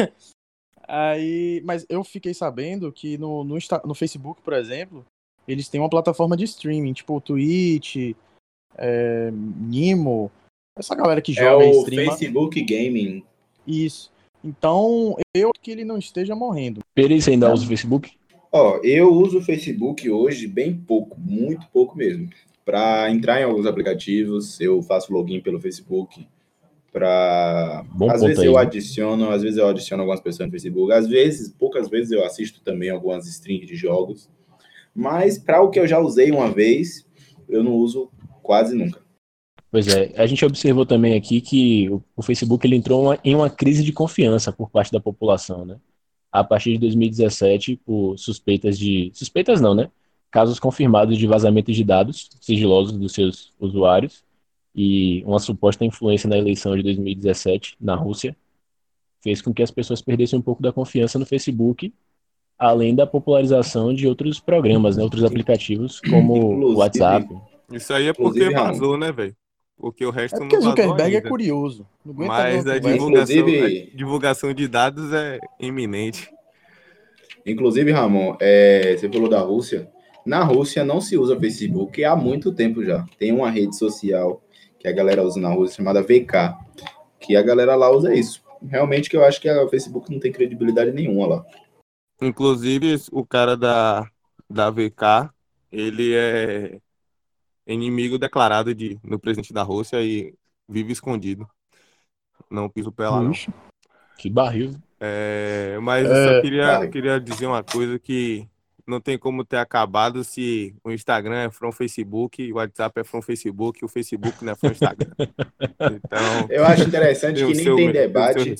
Aí, 0.87 1.61
mas 1.63 1.85
eu 1.89 2.03
fiquei 2.03 2.33
sabendo 2.33 2.91
que 2.91 3.17
no, 3.17 3.43
no, 3.43 3.57
no 3.85 3.93
Facebook, 3.95 4.41
por 4.41 4.53
exemplo, 4.53 5.05
eles 5.47 5.69
têm 5.69 5.79
uma 5.79 5.89
plataforma 5.89 6.35
de 6.35 6.43
streaming, 6.43 6.93
tipo 6.93 7.15
o 7.15 7.21
Twitch, 7.21 8.15
é, 8.77 9.31
Nimo, 9.31 10.31
essa 10.77 10.95
galera 10.95 11.21
que 11.21 11.31
É 11.31 11.35
joga 11.35 11.65
e 11.65 11.69
o 11.69 11.81
streama. 11.81 12.11
Facebook 12.11 12.61
Gaming. 12.63 13.23
Isso. 13.65 14.11
Então, 14.43 15.15
eu 15.33 15.49
acho 15.49 15.61
que 15.61 15.71
ele 15.71 15.85
não 15.85 15.97
esteja 15.97 16.35
morrendo. 16.35 16.81
Pedro, 16.93 17.19
você 17.19 17.31
ainda 17.31 17.53
usa 17.53 17.63
o 17.63 17.67
Facebook? 17.67 18.11
Ó, 18.51 18.77
eu 18.83 19.11
uso 19.11 19.39
o 19.39 19.41
Facebook 19.41 20.09
hoje 20.09 20.47
bem 20.47 20.75
pouco, 20.75 21.17
muito 21.19 21.65
pouco 21.71 21.97
mesmo. 21.97 22.29
Para 22.65 23.09
entrar 23.09 23.39
em 23.39 23.45
alguns 23.45 23.65
aplicativos, 23.65 24.59
eu 24.59 24.81
faço 24.81 25.13
login 25.13 25.39
pelo 25.39 25.59
Facebook. 25.59 26.27
Para 26.93 27.83
às 28.11 28.21
vezes 28.21 28.39
aí, 28.39 28.45
eu 28.45 28.53
né? 28.53 28.61
adiciono, 28.61 29.31
às 29.31 29.41
vezes 29.41 29.57
eu 29.57 29.67
adiciono 29.67 30.03
algumas 30.03 30.21
pessoas 30.21 30.47
no 30.47 30.51
Facebook. 30.51 30.93
Às 30.93 31.07
vezes, 31.07 31.49
poucas 31.49 31.89
vezes 31.89 32.11
eu 32.11 32.23
assisto 32.23 32.61
também 32.61 32.91
algumas 32.91 33.27
streams 33.27 33.65
de 33.65 33.75
jogos. 33.75 34.29
Mas 34.93 35.39
para 35.39 35.59
o 35.63 35.71
que 35.71 35.79
eu 35.79 35.87
já 35.87 35.97
usei 35.99 36.29
uma 36.29 36.51
vez, 36.51 37.07
eu 37.49 37.63
não 37.63 37.73
uso 37.73 38.11
quase 38.43 38.75
nunca. 38.75 39.01
Pois 39.71 39.87
é, 39.87 40.13
a 40.15 40.27
gente 40.27 40.45
observou 40.45 40.85
também 40.85 41.15
aqui 41.15 41.41
que 41.41 41.89
o, 42.15 42.21
Facebook 42.21 42.65
ele 42.67 42.75
entrou 42.75 43.01
uma- 43.05 43.19
em 43.23 43.33
uma 43.33 43.49
crise 43.49 43.83
de 43.83 43.91
confiança 43.91 44.51
por 44.51 44.69
parte 44.69 44.91
da 44.91 44.99
população, 44.99 45.65
né? 45.65 45.77
A 46.31 46.43
partir 46.43 46.73
de 46.73 46.77
2017, 46.77 47.77
por 47.77 48.15
suspeitas 48.19 48.77
de. 48.77 49.09
Suspeitas 49.15 49.59
não, 49.59 49.73
né? 49.73 49.89
Casos 50.29 50.59
confirmados 50.59 51.17
de 51.17 51.25
vazamento 51.25 51.71
de 51.71 51.83
dados 51.83 52.29
sigilosos 52.39 52.95
dos 52.95 53.13
seus 53.13 53.51
usuários 53.59 54.23
e 54.75 55.23
uma 55.25 55.39
suposta 55.39 55.85
influência 55.85 56.27
na 56.29 56.37
eleição 56.37 56.75
de 56.75 56.83
2017 56.83 57.75
na 57.79 57.95
Rússia 57.95 58.35
fez 59.23 59.41
com 59.41 59.53
que 59.53 59.63
as 59.63 59.71
pessoas 59.71 60.01
perdessem 60.01 60.37
um 60.37 60.41
pouco 60.41 60.61
da 60.61 60.71
confiança 60.73 61.17
no 61.19 61.25
Facebook, 61.25 61.93
além 62.59 62.93
da 62.95 63.05
popularização 63.07 63.93
de 63.93 64.07
outros 64.07 64.39
programas, 64.39 64.97
né? 64.97 65.03
Outros 65.03 65.23
aplicativos 65.23 66.01
como 66.01 66.33
o 66.33 66.53
Inclusive- 66.53 66.77
WhatsApp. 66.79 67.27
Isso 67.71 67.93
aí 67.93 68.07
é 68.07 68.13
porque 68.13 68.49
vazou, 68.49 68.97
né, 68.97 69.11
velho? 69.11 69.35
Porque 69.77 70.05
o 70.05 70.11
resto 70.11 70.35
É 70.35 70.39
não 70.39 70.47
porque 70.47 70.57
vazou 70.57 70.71
Zuckerberg 70.71 71.13
é 71.13 71.17
ainda. 71.17 71.29
curioso. 71.29 71.87
Não 72.05 72.13
aguenta 72.13 72.33
Mas 72.33 72.65
não, 72.65 72.73
a 72.73 72.79
divulgação, 72.79 73.35
Inclusive- 73.37 73.89
a 73.93 73.97
divulgação 73.97 74.53
de 74.53 74.67
dados 74.67 75.11
é 75.13 75.39
iminente. 75.59 76.29
Inclusive, 77.45 77.91
Ramon, 77.91 78.35
é, 78.39 78.95
você 78.97 79.09
falou 79.09 79.27
da 79.29 79.39
Rússia. 79.39 79.89
Na 80.25 80.43
Rússia 80.43 80.85
não 80.85 81.01
se 81.01 81.17
usa 81.17 81.37
Facebook 81.39 82.03
há 82.03 82.15
muito 82.15 82.51
tempo 82.53 82.83
já. 82.83 83.05
Tem 83.17 83.31
uma 83.31 83.49
rede 83.49 83.75
social 83.77 84.41
que 84.83 84.89
a 84.89 84.91
galera 84.91 85.23
usa 85.23 85.39
na 85.39 85.47
Rússia 85.49 85.77
chamada 85.77 86.01
VK, 86.01 86.57
que 87.17 87.37
a 87.37 87.41
galera 87.41 87.73
lá 87.73 87.89
usa 87.89 88.13
isso. 88.13 88.43
Realmente 88.61 89.09
que 89.09 89.15
eu 89.15 89.23
acho 89.23 89.39
que 89.39 89.49
o 89.49 89.69
Facebook 89.69 90.11
não 90.11 90.19
tem 90.19 90.29
credibilidade 90.29 90.91
nenhuma 90.91 91.25
lá. 91.25 91.45
Inclusive, 92.21 92.95
o 93.13 93.25
cara 93.25 93.55
da, 93.55 94.05
da 94.49 94.69
VK, 94.69 95.31
ele 95.71 96.13
é 96.13 96.79
inimigo 97.65 98.17
declarado 98.19 98.75
de, 98.75 98.95
do 98.95 99.17
presidente 99.17 99.53
da 99.53 99.63
Rússia 99.63 100.01
e 100.01 100.33
vive 100.67 100.91
escondido. 100.91 101.47
Não 102.51 102.69
piso 102.69 102.89
o 102.89 102.91
pé 102.91 103.07
lá, 103.07 103.21
não. 103.21 103.31
Que 104.17 104.29
barril. 104.29 104.75
É, 104.99 105.77
mas 105.81 106.05
eu 106.05 106.13
É, 106.13 106.35
só 106.35 106.41
queria, 106.41 106.77
vai. 106.79 106.89
queria 106.89 107.19
dizer 107.21 107.45
uma 107.47 107.63
coisa 107.63 107.97
que 107.97 108.49
não 108.87 108.99
tem 108.99 109.17
como 109.17 109.45
ter 109.45 109.57
acabado 109.57 110.23
se 110.23 110.75
o 110.83 110.91
Instagram 110.91 111.43
é 111.45 111.49
from 111.49 111.71
Facebook, 111.71 112.51
o 112.51 112.55
WhatsApp 112.55 112.99
é 112.99 113.03
from 113.03 113.21
Facebook, 113.21 113.79
e 113.81 113.85
o 113.85 113.87
Facebook 113.87 114.43
não 114.43 114.51
é 114.53 114.55
from 114.55 114.71
Instagram. 114.71 115.11
Então, 115.19 116.47
Eu 116.49 116.65
acho 116.65 116.83
interessante 116.83 117.37
que 117.37 117.43
o 117.43 117.47
nem 117.53 117.63
seu, 117.63 117.75
tem 117.75 117.91
debate. 117.91 118.55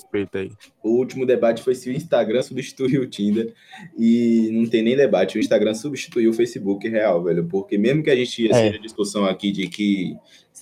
O 0.82 0.89
último 0.92 1.25
debate 1.25 1.62
foi 1.62 1.75
se 1.75 1.89
o 1.89 1.94
Instagram 1.94 2.42
substituiu 2.42 3.01
o 3.01 3.08
Tinder. 3.08 3.53
E 3.98 4.50
não 4.51 4.65
tem 4.68 4.82
nem 4.82 4.96
debate. 4.96 5.38
O 5.38 5.42
Instagram 5.42 5.74
substituiu 5.74 6.32
o 6.32 6.34
Facebook 6.34 6.88
real, 6.88 7.24
velho. 7.24 7.46
Porque 7.48 7.77
mesmo 7.77 8.01
que 8.03 8.10
a 8.10 8.15
gente 8.15 8.50
É. 8.50 8.53
seja 8.53 8.80
discussão 8.80 9.25
aqui 9.25 9.51
de 9.51 9.68
que 9.68 10.15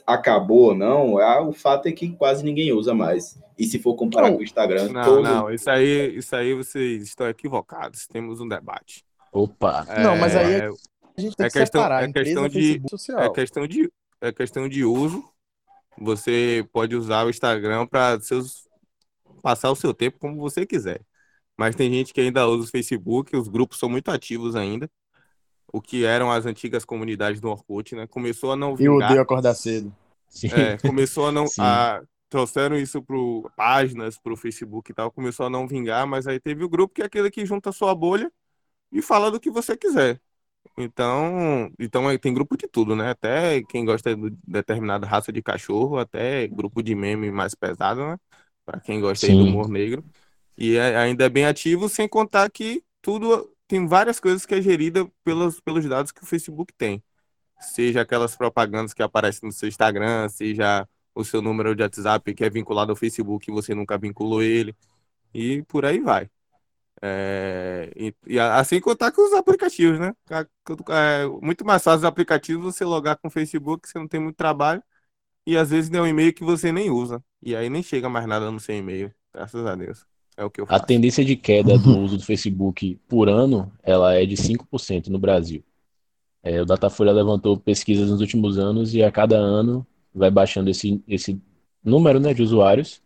acabou 0.08 0.70
ou 0.70 0.76
não, 0.76 1.18
ah, 1.18 1.42
o 1.42 1.54
fato 1.54 1.88
é 1.88 1.92
que 1.92 2.10
quase 2.14 2.44
ninguém 2.44 2.72
usa 2.74 2.94
mais. 2.94 3.40
E 3.58 3.66
se 3.66 3.78
for 3.78 3.96
comparar 3.96 4.30
Não. 4.30 4.36
com 4.38 4.42
o 4.42 4.44
Instagram, 4.44 4.90
Não, 4.90 5.04
todo 5.04 5.24
não, 5.24 5.52
isso 5.54 5.70
aí, 5.70 6.18
isso 6.18 6.36
aí 6.36 6.54
vocês 6.54 7.04
estão 7.04 7.30
equivocados. 7.30 8.08
Temos 8.08 8.40
um 8.42 8.48
debate. 8.48 9.04
Opa. 9.32 9.86
Não, 10.02 10.18
mas 10.18 10.36
aí 10.36 10.56
É, 10.56 10.70
A 11.18 11.22
gente 11.22 11.36
tem 11.36 11.46
É 11.46 11.50
que 11.50 11.60
questão- 11.60 11.82
separar 11.82 12.04
é 12.04 12.08
empresa, 12.08 12.26
questão 12.30 12.48
de- 12.50 12.82
social. 12.90 13.20
É 13.20 13.30
questão 13.30 13.68
de, 13.68 13.92
é 14.22 14.32
questão 14.32 14.70
de 14.70 14.84
uso. 14.86 15.24
Você 16.00 16.66
pode 16.72 16.96
usar 16.96 17.26
o 17.26 17.30
Instagram 17.30 17.86
para 17.86 18.20
seus 18.22 18.68
passar 19.42 19.70
o 19.72 19.76
seu 19.76 19.94
tempo 19.94 20.18
como 20.20 20.38
você 20.40 20.66
quiser. 20.66 21.02
Mas 21.58 21.76
tem 21.76 21.92
gente 21.92 22.14
que 22.14 22.22
ainda 22.22 22.48
usa 22.48 22.64
o 22.66 22.72
Facebook, 22.72 23.36
os 23.36 23.48
grupos 23.48 23.78
são 23.78 23.90
muito 23.90 24.10
ativos 24.10 24.56
ainda. 24.56 24.90
O 25.72 25.82
que 25.82 26.06
eram 26.06 26.32
as 26.32 26.46
antigas 26.46 26.84
comunidades 26.86 27.40
do 27.42 27.50
Orkut, 27.50 27.96
né? 27.96 28.08
Começou 28.08 28.52
a 28.52 28.56
não 28.56 28.72
Eu 28.72 28.76
vingar. 28.76 29.10
odeio 29.10 29.22
acordar 29.22 29.54
cedo. 29.54 29.94
Sim. 30.28 30.48
É, 30.54 30.78
começou 30.78 31.28
a 31.28 31.32
não. 31.32 31.46
Sim. 31.48 31.62
A, 31.62 32.02
trouxeram 32.30 32.78
isso 32.78 33.02
para 33.02 33.16
páginas, 33.56 34.18
para 34.18 34.32
o 34.34 34.38
Facebook 34.38 34.90
e 34.92 34.94
tal, 34.94 35.12
começou 35.12 35.46
a 35.46 35.50
não 35.50 35.68
vingar, 35.68 36.08
mas 36.08 36.26
aí 36.26 36.40
teve 36.40 36.64
o 36.64 36.70
grupo 36.70 36.94
que 36.96 37.02
é 37.02 37.06
aquele 37.06 37.30
que 37.30 37.46
junta 37.46 37.70
a 37.70 37.74
sua 37.74 37.94
bolha 37.94 38.32
e 38.92 39.02
fala 39.02 39.32
do 39.32 39.40
que 39.40 39.50
você 39.52 39.78
quiser. 39.78 40.22
Então, 40.78 41.72
então 41.80 42.18
tem 42.20 42.34
grupo 42.34 42.58
de 42.58 42.68
tudo, 42.68 42.96
né? 42.96 43.10
Até 43.12 43.64
quem 43.64 43.86
gosta 43.86 44.16
de 44.16 44.32
determinada 44.48 45.06
raça 45.08 45.32
de 45.32 45.42
cachorro, 45.44 45.98
até 46.00 46.48
grupo 46.48 46.82
de 46.84 46.96
meme 46.96 47.32
mais 47.32 47.56
pesado, 47.56 48.02
né? 48.08 48.18
Para 48.66 48.80
quem 48.80 49.02
gosta 49.02 49.28
aí 49.28 49.36
do 49.36 49.46
humor 49.46 49.70
negro. 49.70 50.06
E 50.58 50.76
é- 50.78 50.98
ainda 50.98 51.26
é 51.26 51.30
bem 51.30 51.46
ativo, 51.46 51.90
sem 51.90 52.08
contar 52.08 52.50
que 52.52 52.84
tudo 53.02 53.52
tem 53.68 53.88
várias 53.88 54.20
coisas 54.20 54.46
que 54.46 54.56
é 54.56 54.62
gerida 54.62 55.06
pelos, 55.24 55.60
pelos 55.62 55.86
dados 55.88 56.12
que 56.12 56.24
o 56.24 56.26
Facebook 56.26 56.74
tem. 56.78 57.04
Seja 57.60 58.02
aquelas 58.02 58.36
propagandas 58.36 58.94
que 58.94 59.04
aparecem 59.04 59.48
no 59.48 59.54
seu 59.54 59.70
Instagram, 59.70 60.30
seja 60.30 60.88
o 61.16 61.24
seu 61.24 61.42
número 61.42 61.76
de 61.76 61.84
WhatsApp 61.84 62.34
que 62.34 62.44
é 62.44 62.50
vinculado 62.50 62.92
ao 62.92 62.96
Facebook 62.96 63.50
e 63.50 63.54
você 63.54 63.76
nunca 63.76 63.98
vinculou 63.98 64.42
ele, 64.44 64.76
e 65.34 65.64
por 65.64 65.86
aí 65.86 66.00
vai. 66.00 66.30
É, 67.02 67.92
e, 67.96 68.16
e 68.28 68.40
a- 68.40 68.60
assim 68.60 68.80
contar 68.80 69.12
com 69.12 69.24
os 69.28 69.34
aplicativos, 69.34 70.00
né? 70.00 70.14
É 70.90 71.26
muito 71.42 71.66
mais 71.66 71.84
fácil 71.84 72.00
os 72.00 72.06
aplicativos 72.06 72.64
você 72.76 72.86
logar 72.86 73.18
com 73.18 73.28
o 73.28 73.32
Facebook, 73.32 73.88
você 73.88 73.98
não 74.00 74.08
tem 74.08 74.20
muito 74.20 74.36
trabalho, 74.36 74.84
e 75.48 75.58
às 75.58 75.72
vezes 75.72 75.92
é 75.94 76.02
um 76.02 76.08
e-mail 76.08 76.34
que 76.34 76.44
você 76.44 76.72
nem 76.72 76.92
usa, 76.92 77.24
e 77.42 77.56
aí 77.56 77.70
nem 77.70 77.84
chega 77.84 78.10
mais 78.10 78.28
nada 78.28 78.52
no 78.52 78.60
seu 78.60 78.76
e-mail, 78.78 79.14
graças 79.34 79.66
a 79.66 79.76
Deus. 79.76 80.06
É 80.38 80.46
o 80.46 80.52
que 80.52 80.62
eu 80.62 80.68
A 80.68 80.80
faço. 80.80 80.80
tendência 80.80 81.24
de 81.26 81.36
queda 81.36 81.78
do 81.78 81.98
uso 82.00 82.18
do 82.18 82.24
Facebook 82.24 82.98
por 83.08 83.28
ano, 83.28 83.72
ela 83.84 84.14
é 84.16 84.26
de 84.26 84.38
5% 84.38 85.12
no 85.12 85.20
Brasil. 85.20 85.64
É, 86.44 86.62
o 86.62 86.66
Datafolha 86.66 87.12
levantou 87.14 87.58
pesquisas 87.58 88.10
nos 88.10 88.22
últimos 88.22 88.58
anos 88.60 88.94
e 88.96 89.04
a 89.04 89.12
cada 89.12 89.38
ano 89.38 89.86
vai 90.14 90.32
baixando 90.32 90.70
esse, 90.70 91.04
esse 91.08 91.42
número, 91.84 92.20
né, 92.20 92.34
de 92.34 92.44
usuários 92.44 93.02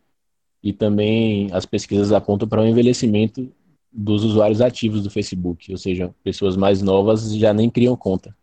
e 0.64 0.74
também 0.74 1.50
as 1.54 1.66
pesquisas 1.66 2.12
apontam 2.14 2.48
para 2.48 2.62
o 2.62 2.68
envelhecimento 2.68 3.52
dos 3.98 4.24
usuários 4.26 4.60
ativos 4.60 5.02
do 5.04 5.10
Facebook, 5.10 5.72
ou 5.72 5.78
seja, 5.78 6.14
pessoas 6.24 6.58
mais 6.58 6.82
novas 6.82 7.34
já 7.34 7.54
nem 7.54 7.70
criam 7.70 7.96
conta 7.96 8.36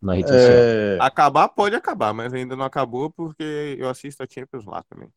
na 0.00 0.14
rede 0.14 0.28
social. 0.28 0.50
É, 0.52 0.98
Acabar 1.00 1.48
pode 1.48 1.76
acabar, 1.76 2.12
mas 2.12 2.34
ainda 2.34 2.56
não 2.56 2.64
acabou 2.64 3.08
porque 3.10 3.76
eu 3.78 3.88
assisto 3.88 4.22
a 4.22 4.26
Champions 4.28 4.64
lá 4.64 4.82
também. 4.82 5.08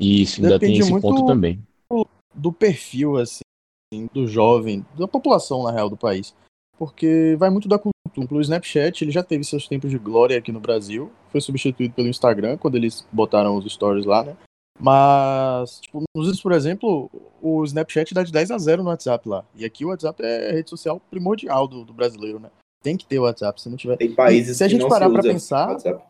Isso 0.00 0.42
ainda 0.42 0.58
tem 0.58 0.70
Depende 0.70 0.80
esse 0.80 0.90
muito- 0.90 1.02
ponto 1.02 1.26
também. 1.26 1.62
do 2.34 2.52
perfil, 2.52 3.16
assim, 3.18 3.42
do 4.12 4.26
jovem, 4.26 4.84
da 4.98 5.06
população, 5.06 5.62
na 5.62 5.70
real, 5.70 5.88
do 5.88 5.96
país. 5.96 6.34
Porque 6.76 7.36
vai 7.38 7.48
muito 7.48 7.68
da 7.68 7.78
cultura. 7.78 7.94
O 8.30 8.40
Snapchat, 8.40 9.04
ele 9.04 9.12
já 9.12 9.22
teve 9.22 9.44
seus 9.44 9.68
tempos 9.68 9.88
de 9.90 9.98
glória 9.98 10.36
aqui 10.36 10.50
no 10.50 10.58
Brasil. 10.58 11.12
Foi 11.30 11.40
substituído 11.40 11.94
pelo 11.94 12.08
Instagram, 12.08 12.56
quando 12.56 12.74
eles 12.74 13.06
botaram 13.12 13.56
os 13.56 13.72
stories 13.72 14.04
lá, 14.04 14.24
né? 14.24 14.36
Mas, 14.78 15.80
tipo, 15.80 16.02
nos 16.14 16.26
Estados, 16.26 16.42
por 16.42 16.52
exemplo, 16.52 17.10
o 17.40 17.64
Snapchat 17.64 18.12
dá 18.12 18.22
de 18.22 18.32
10 18.32 18.50
a 18.50 18.58
0 18.58 18.82
no 18.82 18.90
WhatsApp 18.90 19.28
lá. 19.28 19.44
E 19.54 19.64
aqui 19.64 19.84
o 19.84 19.88
WhatsApp 19.88 20.22
é 20.22 20.50
a 20.50 20.52
rede 20.52 20.70
social 20.70 21.00
primordial 21.10 21.68
do, 21.68 21.84
do 21.84 21.92
brasileiro, 21.92 22.40
né? 22.40 22.50
Tem 22.82 22.96
que 22.96 23.06
ter 23.06 23.18
o 23.18 23.22
WhatsApp, 23.22 23.60
se 23.60 23.68
não 23.68 23.76
tiver. 23.76 23.96
Tem 23.96 24.12
países 24.12 24.56
se 24.56 24.64
a 24.64 24.66
que 24.66 24.72
gente 24.72 24.82
não 24.82 24.88
parar 24.88 25.08
usa 25.08 25.22
pensar, 25.22 25.68
WhatsApp. 25.70 26.04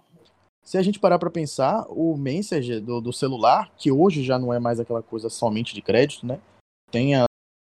Se 0.63 0.79
a 0.79 0.83
gente 0.83 0.99
parar 0.99 1.19
pra 1.19 1.31
pensar, 1.31 1.85
o 1.91 2.17
Messenger 2.17 2.81
do, 2.81 3.01
do 3.01 3.13
celular, 3.13 3.71
que 3.77 3.93
hoje 3.93 4.23
já 4.25 4.39
não 4.39 4.53
é 4.53 4.59
mais 4.59 4.81
aquela 4.81 5.03
coisa 5.03 5.29
somente 5.29 5.75
de 5.75 5.83
crédito, 5.83 6.27
né? 6.27 6.41
Tem 6.91 7.15
a 7.15 7.27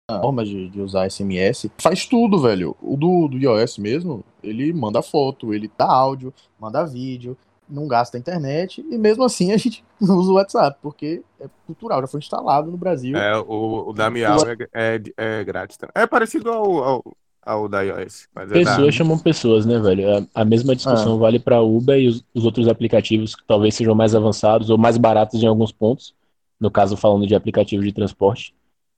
a 0.09 0.21
forma 0.21 0.43
de, 0.43 0.69
de 0.69 0.81
usar 0.81 1.09
SMS. 1.09 1.69
Faz 1.77 2.05
tudo, 2.05 2.41
velho. 2.41 2.75
O 2.81 2.97
do, 2.97 3.27
do 3.27 3.37
iOS 3.37 3.77
mesmo, 3.77 4.23
ele 4.43 4.73
manda 4.73 5.03
foto, 5.03 5.53
ele 5.53 5.69
dá 5.77 5.85
áudio, 5.85 6.33
manda 6.59 6.83
vídeo, 6.83 7.37
não 7.69 7.87
gasta 7.87 8.17
internet, 8.17 8.83
e 8.89 8.97
mesmo 8.97 9.23
assim 9.23 9.51
a 9.51 9.57
gente 9.57 9.83
usa 10.01 10.31
o 10.31 10.35
WhatsApp, 10.35 10.77
porque 10.81 11.21
é 11.39 11.47
cultural, 11.65 12.01
já 12.01 12.07
foi 12.07 12.19
instalado 12.19 12.71
no 12.71 12.77
Brasil. 12.77 13.17
É, 13.17 13.37
o, 13.37 13.89
o 13.89 13.93
da 13.93 14.09
Miau 14.09 14.43
é, 14.45 14.55
é, 14.73 15.01
é 15.17 15.43
grátis 15.43 15.77
também. 15.77 15.91
É 15.95 16.07
parecido 16.07 16.49
ao, 16.51 16.83
ao, 16.83 17.03
ao 17.43 17.69
da 17.69 17.81
iOS, 17.81 18.27
mas 18.33 18.51
é 18.51 18.55
da- 18.55 18.59
Pessoas 18.59 18.95
chamam 18.95 19.17
pessoas, 19.17 19.65
né, 19.65 19.79
velho? 19.79 20.17
A, 20.35 20.41
a 20.41 20.45
mesma 20.45 20.75
discussão 20.75 21.17
vale 21.17 21.39
para 21.39 21.61
Uber 21.61 21.99
e 21.99 22.07
os, 22.07 22.23
os 22.33 22.45
outros 22.45 22.67
aplicativos 22.67 23.35
que 23.35 23.43
talvez 23.45 23.75
sejam 23.75 23.95
mais 23.95 24.15
avançados 24.15 24.69
ou 24.69 24.77
mais 24.77 24.97
baratos 24.97 25.41
em 25.41 25.47
alguns 25.47 25.71
pontos. 25.71 26.13
No 26.59 26.69
caso, 26.69 26.97
falando 26.97 27.25
de 27.25 27.35
aplicativos 27.35 27.85
de 27.85 27.93
transporte. 27.93 28.53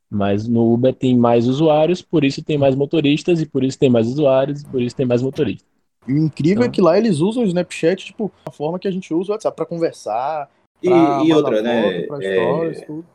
Mas 0.09 0.47
no 0.47 0.73
Uber 0.73 0.93
tem 0.93 1.17
mais 1.17 1.47
usuários, 1.47 2.01
por 2.01 2.23
isso 2.23 2.43
tem 2.43 2.57
mais 2.57 2.75
motoristas, 2.75 3.41
e 3.41 3.45
por 3.45 3.63
isso 3.63 3.79
tem 3.79 3.89
mais 3.89 4.07
usuários, 4.07 4.61
e 4.61 4.65
por 4.65 4.81
isso 4.81 4.95
tem 4.95 5.05
mais 5.05 5.21
motoristas. 5.21 5.70
E 6.08 6.13
o 6.13 6.17
incrível 6.17 6.63
é 6.63 6.65
Então- 6.65 6.72
que 6.72 6.81
lá 6.81 6.98
eles 6.98 7.20
usam 7.20 7.43
o 7.43 7.46
Snapchat, 7.46 8.05
tipo, 8.08 8.31
a 8.46 8.51
forma 8.51 8.79
que 8.79 8.88
a 8.88 8.91
gente 8.91 9.13
usa 9.13 9.31
o 9.31 9.34
WhatsApp 9.34 9.55
pra 9.55 9.65
conversar, 9.65 10.50
E, 10.81 10.89
pra 10.89 10.98
e 10.98 11.00
mandar 11.29 11.36
outra, 11.36 11.62
né? 11.62 11.84
foto, 11.84 12.08
pra 12.08 12.25
é, 12.25 12.34
stories, 12.34 12.81
tudo. 12.86 13.05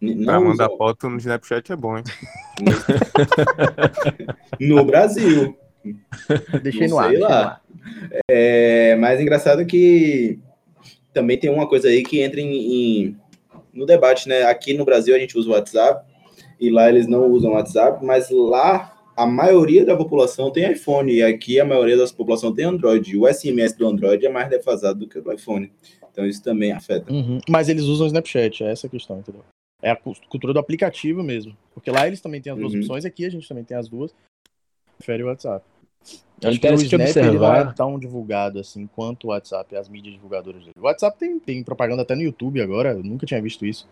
n- 0.00 0.24
Pra 0.24 0.34
não 0.34 0.44
mandar 0.46 0.68
foto 0.70 1.08
no 1.08 1.16
Snapchat 1.18 1.72
é 1.72 1.76
bom, 1.76 1.98
hein? 1.98 2.04
no 4.60 4.84
Brasil. 4.84 5.56
Deixei 6.62 6.88
Não 6.88 6.96
no 6.96 7.02
ar. 7.02 7.10
sei 7.10 7.18
lá. 7.18 7.42
ar. 7.44 7.62
É, 8.28 8.96
mas 8.96 9.20
engraçado 9.20 9.64
que 9.66 10.38
também 11.12 11.38
tem 11.38 11.50
uma 11.50 11.68
coisa 11.68 11.88
aí 11.88 12.02
que 12.02 12.20
entra 12.20 12.40
em, 12.40 12.54
em- 13.04 13.16
no 13.72 13.86
debate, 13.86 14.28
né? 14.28 14.42
Aqui 14.44 14.74
no 14.74 14.84
Brasil 14.84 15.14
a 15.14 15.18
gente 15.18 15.36
usa 15.38 15.48
o 15.48 15.52
WhatsApp 15.52 16.04
e 16.60 16.70
lá 16.70 16.88
eles 16.88 17.06
não 17.06 17.26
usam 17.30 17.52
o 17.52 17.54
WhatsApp, 17.54 18.04
mas 18.04 18.28
lá 18.30 18.97
a 19.18 19.26
maioria 19.26 19.84
da 19.84 19.96
população 19.96 20.50
tem 20.52 20.70
iPhone 20.70 21.12
e 21.12 21.22
aqui 21.22 21.58
a 21.58 21.64
maioria 21.64 21.96
da 21.96 22.06
população 22.06 22.54
tem 22.54 22.64
Android. 22.64 23.16
O 23.16 23.26
SMS 23.26 23.72
do 23.76 23.86
Android 23.86 24.24
é 24.24 24.28
mais 24.28 24.48
defasado 24.48 25.00
do 25.00 25.08
que 25.08 25.18
o 25.18 25.22
do 25.22 25.32
iPhone. 25.32 25.72
Então 26.10 26.24
isso 26.24 26.42
também 26.42 26.70
afeta. 26.72 27.12
Uhum. 27.12 27.38
Mas 27.48 27.68
eles 27.68 27.84
usam 27.84 28.04
o 28.04 28.08
Snapchat, 28.08 28.62
é 28.64 28.70
essa 28.70 28.86
a 28.86 28.90
questão, 28.90 29.18
entendeu? 29.18 29.44
É 29.82 29.90
a 29.90 29.96
cu- 29.96 30.14
cultura 30.28 30.52
do 30.52 30.58
aplicativo 30.60 31.22
mesmo. 31.22 31.56
Porque 31.74 31.90
lá 31.90 32.06
eles 32.06 32.20
também 32.20 32.40
têm 32.40 32.52
as 32.52 32.58
duas 32.58 32.72
Uhum. 32.72 32.78
opções, 32.80 33.04
aqui 33.04 33.24
a 33.24 33.30
gente 33.30 33.48
também 33.48 33.64
tem 33.64 33.76
as 33.76 33.88
duas. 33.88 34.14
Prefere 34.96 35.22
o 35.22 35.26
WhatsApp. 35.26 35.64
É 36.42 36.48
Acho 36.48 36.60
que 36.60 36.66
o 36.68 36.74
Snap 36.74 37.16
ele 37.16 37.22
não 37.22 37.32
observar. 37.34 37.68
é 37.68 37.72
tão 37.72 37.98
divulgado 37.98 38.60
assim 38.60 38.86
quanto 38.86 39.24
o 39.24 39.30
WhatsApp, 39.30 39.74
as 39.76 39.88
mídias 39.88 40.14
divulgadoras 40.14 40.60
dele. 40.60 40.72
O 40.78 40.84
WhatsApp 40.84 41.18
tem, 41.18 41.38
tem 41.40 41.62
propaganda 41.64 42.02
até 42.02 42.14
no 42.14 42.22
YouTube 42.22 42.60
agora, 42.60 42.92
eu 42.92 43.02
nunca 43.02 43.26
tinha 43.26 43.42
visto 43.42 43.66
isso. 43.66 43.88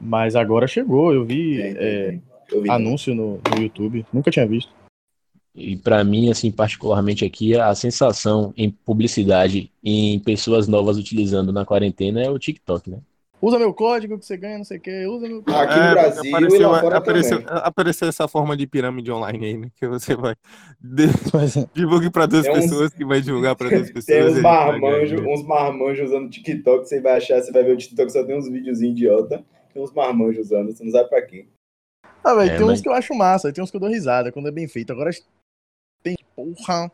Mas 0.00 0.34
agora 0.36 0.66
chegou, 0.68 1.12
eu 1.12 1.24
vi 1.24 1.56
Tem, 1.60 1.74
tem, 1.74 1.84
é, 1.84 2.10
tem. 2.10 2.22
Anúncio 2.68 3.14
no, 3.14 3.40
no 3.54 3.62
YouTube, 3.62 4.04
nunca 4.12 4.30
tinha 4.30 4.46
visto. 4.46 4.72
E 5.54 5.76
para 5.76 6.02
mim, 6.02 6.30
assim, 6.30 6.50
particularmente 6.50 7.24
aqui, 7.24 7.54
a 7.54 7.74
sensação 7.74 8.54
em 8.56 8.70
publicidade 8.70 9.70
em 9.84 10.18
pessoas 10.20 10.66
novas 10.66 10.96
utilizando 10.96 11.52
na 11.52 11.64
quarentena 11.66 12.22
é 12.22 12.30
o 12.30 12.38
TikTok, 12.38 12.88
né? 12.90 12.98
Usa 13.40 13.58
meu 13.58 13.74
código 13.74 14.16
que 14.18 14.24
você 14.24 14.36
ganha, 14.36 14.58
não 14.58 14.64
sei 14.64 14.78
o 14.78 14.80
que. 14.80 15.04
Usa 15.04 15.26
meu 15.28 15.42
código. 15.42 15.60
Aqui 15.62 15.74
no 15.76 15.84
É, 15.84 15.92
Brasil 15.92 16.24
e 16.24 16.28
apareceu, 16.28 16.70
lá 16.70 16.80
fora 16.80 16.96
apareceu, 16.98 17.42
apareceu 17.48 18.08
essa 18.08 18.28
forma 18.28 18.56
de 18.56 18.66
pirâmide 18.68 19.10
online 19.10 19.44
aí, 19.46 19.58
né? 19.58 19.68
Que 19.74 19.88
você 19.88 20.14
vai. 20.14 20.34
de- 20.80 21.06
é. 21.06 21.68
divulgue 21.74 22.08
para 22.08 22.26
duas 22.26 22.44
Tem 22.44 22.52
uns- 22.56 22.60
pessoas, 22.60 22.94
que 22.94 23.04
vai 23.04 23.20
divulgar 23.20 23.56
para 23.56 23.68
duas 23.68 23.90
pessoas. 23.92 24.06
Tem 24.06 24.20
e 24.20 24.30
uns 24.30 24.40
marmanjos, 24.40 25.20
uns 25.26 25.42
marmanjos 25.42 26.08
usando 26.10 26.30
TikTok, 26.30 26.88
você 26.88 27.00
vai 27.00 27.16
achar, 27.16 27.42
você 27.42 27.50
vai 27.50 27.64
ver 27.64 27.72
o 27.74 27.76
TikTok 27.76 28.12
só 28.12 28.24
tem 28.24 28.38
uns 28.38 28.48
videozinhos 28.48 28.96
idiota. 28.96 29.44
Tem 29.74 29.82
uns 29.82 29.92
marmanjos 29.92 30.46
usando, 30.46 30.70
você 30.72 30.84
não 30.84 30.92
sabe 30.92 31.08
pra 31.10 31.20
quê. 31.22 31.46
Ah, 32.24 32.34
velho, 32.34 32.50
É, 32.50 32.56
tem 32.56 32.66
mas- 32.66 32.78
uns 32.78 32.80
que 32.82 32.88
eu 32.88 32.92
acho 32.92 33.14
massa, 33.14 33.52
tem 33.52 33.62
uns 33.62 33.70
que 33.70 33.76
eu 33.76 33.80
dou 33.80 33.88
risada 33.90 34.30
quando 34.32 34.48
é 34.48 34.52
bem 34.52 34.68
feito. 34.68 34.92
Agora 34.92 35.10
tem, 36.02 36.16
porra, 36.34 36.90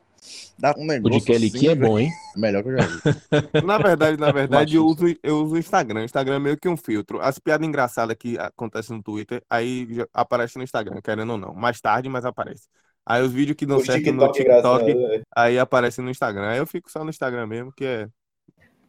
dá 0.59 0.75
um 0.77 0.83
O 0.83 0.87
negócio 0.87 1.21
de 1.21 1.25
Kelly 1.27 1.47
assim, 1.49 1.59
que 1.59 1.69
é 1.69 1.75
bom, 1.75 1.99
hein? 1.99 2.11
Melhor 2.37 2.63
que 2.63 2.69
eu 2.71 2.77
já 2.79 2.87
vi. 2.87 3.01
Na 3.67 3.79
verdade, 3.79 4.17
na 4.19 4.31
verdade, 4.33 4.77
eu 4.77 4.87
uso, 4.87 5.05
eu 5.23 5.37
uso 5.45 5.55
o 5.55 5.59
Instagram. 5.59 6.01
O 6.01 6.05
Instagram 6.05 6.37
é 6.37 6.39
meio 6.41 6.57
que 6.59 6.69
um 6.69 6.77
filtro. 6.77 7.21
As 7.21 7.39
piadas 7.39 7.67
engraçadas 7.67 8.17
que 8.19 8.39
acontecem 8.39 8.97
no 8.97 9.03
Twitter, 9.03 9.43
aí 9.49 9.87
já 9.95 10.07
aparece 10.13 10.57
no 10.59 10.65
Instagram, 10.65 11.01
querendo 11.03 11.33
ou 11.33 11.39
não. 11.39 11.55
Mais 11.55 11.81
tarde, 11.81 12.09
mas 12.09 12.25
aparece. 12.25 12.69
Aí 13.07 13.23
os 13.23 13.33
vídeos 13.33 13.57
que 13.57 13.65
dão 13.65 13.79
Os 13.79 13.87
certo 13.87 14.13
no 14.13 14.31
TikTok 14.31 14.85
TikTok, 14.85 15.15
é. 15.15 15.23
aí 15.35 15.59
aparecem 15.59 16.05
no 16.05 16.11
Instagram. 16.11 16.49
Aí 16.49 16.59
eu 16.59 16.67
fico 16.67 16.91
só 16.91 17.03
no 17.03 17.09
Instagram 17.11 17.47
mesmo, 17.47 17.73
que 17.73 17.85
é. 17.85 18.09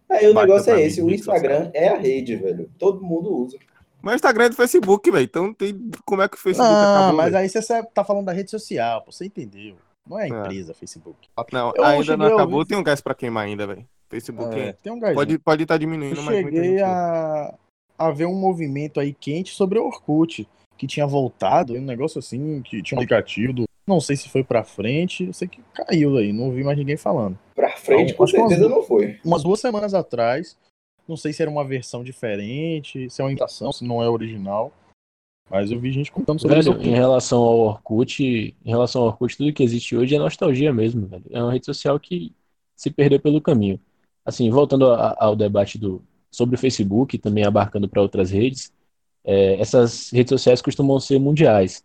Aí 0.09 0.27
o 0.27 0.33
Baixa 0.33 0.47
negócio 0.47 0.73
é 0.73 0.81
esse, 0.81 1.01
o 1.01 1.09
Instagram 1.09 1.69
é 1.73 1.87
a 1.87 1.97
rede, 1.97 2.35
velho. 2.35 2.69
Todo 2.77 3.01
mundo 3.01 3.31
usa. 3.31 3.57
Mas 4.01 4.13
o 4.13 4.15
Instagram 4.15 4.45
é 4.45 4.49
do 4.49 4.55
Facebook, 4.55 5.11
velho. 5.11 5.23
Então 5.23 5.53
tem 5.53 5.77
como 6.05 6.21
é 6.21 6.27
que 6.29 6.35
o 6.35 6.39
Facebook 6.39 6.69
Não, 6.71 6.95
acabou. 6.95 7.17
mas 7.17 7.31
velho? 7.31 7.37
aí 7.43 7.49
você 7.49 7.83
tá 7.93 8.03
falando 8.03 8.25
da 8.25 8.31
rede 8.33 8.49
social, 8.51 9.01
pô, 9.03 9.11
você 9.11 9.25
entendeu. 9.25 9.75
Não 10.07 10.17
é 10.19 10.23
a 10.23 10.27
empresa, 10.27 10.73
Facebook. 10.73 11.27
Não, 11.51 11.71
Eu 11.75 11.83
ainda 11.83 12.17
não 12.17 12.25
acabou. 12.27 12.59
ouvir- 12.59 12.69
Tem 12.69 12.77
um 12.77 12.83
gás 12.83 12.99
pra 13.01 13.13
queimar 13.13 13.45
ainda, 13.45 13.67
velho. 13.67 13.85
Facebook 14.09 14.59
É, 14.59 14.73
tem 14.73 14.91
um 14.91 14.99
gás. 14.99 15.13
pode 15.13 15.33
estar 15.33 15.43
pode 15.43 15.65
tá 15.67 15.75
Eu 15.75 15.79
diminuindo, 15.79 16.15
mas 16.23 16.25
muita 16.41 16.49
gente 16.51 16.55
cheguei 16.65 16.81
a, 16.81 17.53
a 17.97 18.09
ver 18.11 18.25
um 18.25 18.33
movimento 18.33 18.99
aí 18.99 19.13
quente 19.13 19.53
sobre 19.53 19.77
o 19.77 19.85
Orkut, 19.85 20.47
que 20.75 20.87
tinha 20.87 21.05
voltado, 21.05 21.73
um 21.75 21.81
negócio 21.81 22.17
assim, 22.17 22.61
que 22.63 22.81
tinha 22.81 22.97
um 22.97 23.01
aplicativo 23.01 23.53
do. 23.53 23.63
Não 23.85 23.99
sei 23.99 24.15
se 24.15 24.27
foi 24.29 24.43
pra 24.43 24.63
frente, 24.63 25.25
eu 25.25 25.33
sei 25.33 25.47
que 25.47 25.61
caiu 25.75 26.17
aí, 26.17 26.31
não 26.33 26.45
ouvi 26.45 26.63
mais 26.63 26.77
ninguém 26.77 26.97
falando. 26.97 27.37
Pra 27.53 27.69
frente, 27.75 28.09
Não, 28.11 28.17
com 28.17 28.23
umas 28.23 28.31
certeza 28.31 28.59
duas- 28.61 28.71
não 28.71 28.83
foi. 28.83 29.19
Umas 29.23 29.43
duas 29.43 29.59
semanas 29.59 29.93
atrás, 29.93 30.57
não 31.09 31.17
sei 31.17 31.33
se 31.33 31.41
era 31.41 31.49
uma 31.49 31.65
versão 31.65 32.03
diferente, 32.03 33.09
se 33.09 33.19
é 33.19 33.25
uma 33.25 33.31
imitação, 33.31 33.71
se 33.71 33.83
não 33.83 34.01
é 34.01 34.07
original. 34.07 34.71
Mas 35.49 35.71
eu 35.71 35.79
vi 35.79 35.91
gente 35.91 36.11
contando 36.11 36.39
sobre 36.39 36.55
Velho, 36.61 36.79
isso. 36.79 36.87
em 36.87 36.93
relação 36.93 37.39
ao 37.39 37.57
Orkut, 37.57 38.23
em 38.23 38.69
relação 38.69 39.01
ao 39.01 39.07
Orkut, 39.07 39.35
tudo 39.35 39.51
que 39.51 39.63
existe 39.63 39.97
hoje 39.97 40.15
é 40.15 40.19
nostalgia 40.19 40.71
mesmo, 40.71 41.07
velho. 41.07 41.23
É 41.31 41.41
uma 41.41 41.51
rede 41.51 41.65
social 41.65 41.99
que 41.99 42.31
se 42.75 42.91
perdeu 42.91 43.19
pelo 43.19 43.41
caminho. 43.41 43.79
Assim, 44.23 44.47
voltando 44.51 44.91
a- 44.91 45.15
ao 45.19 45.35
debate 45.35 45.79
do, 45.79 46.03
sobre 46.29 46.55
o 46.55 46.59
Facebook, 46.59 47.17
também 47.17 47.43
abarcando 47.43 47.89
para 47.89 48.01
outras 48.01 48.29
redes, 48.29 48.71
é, 49.25 49.59
essas 49.59 50.11
redes 50.11 50.29
sociais 50.29 50.61
costumam 50.61 50.99
ser 50.99 51.19
mundiais. 51.19 51.83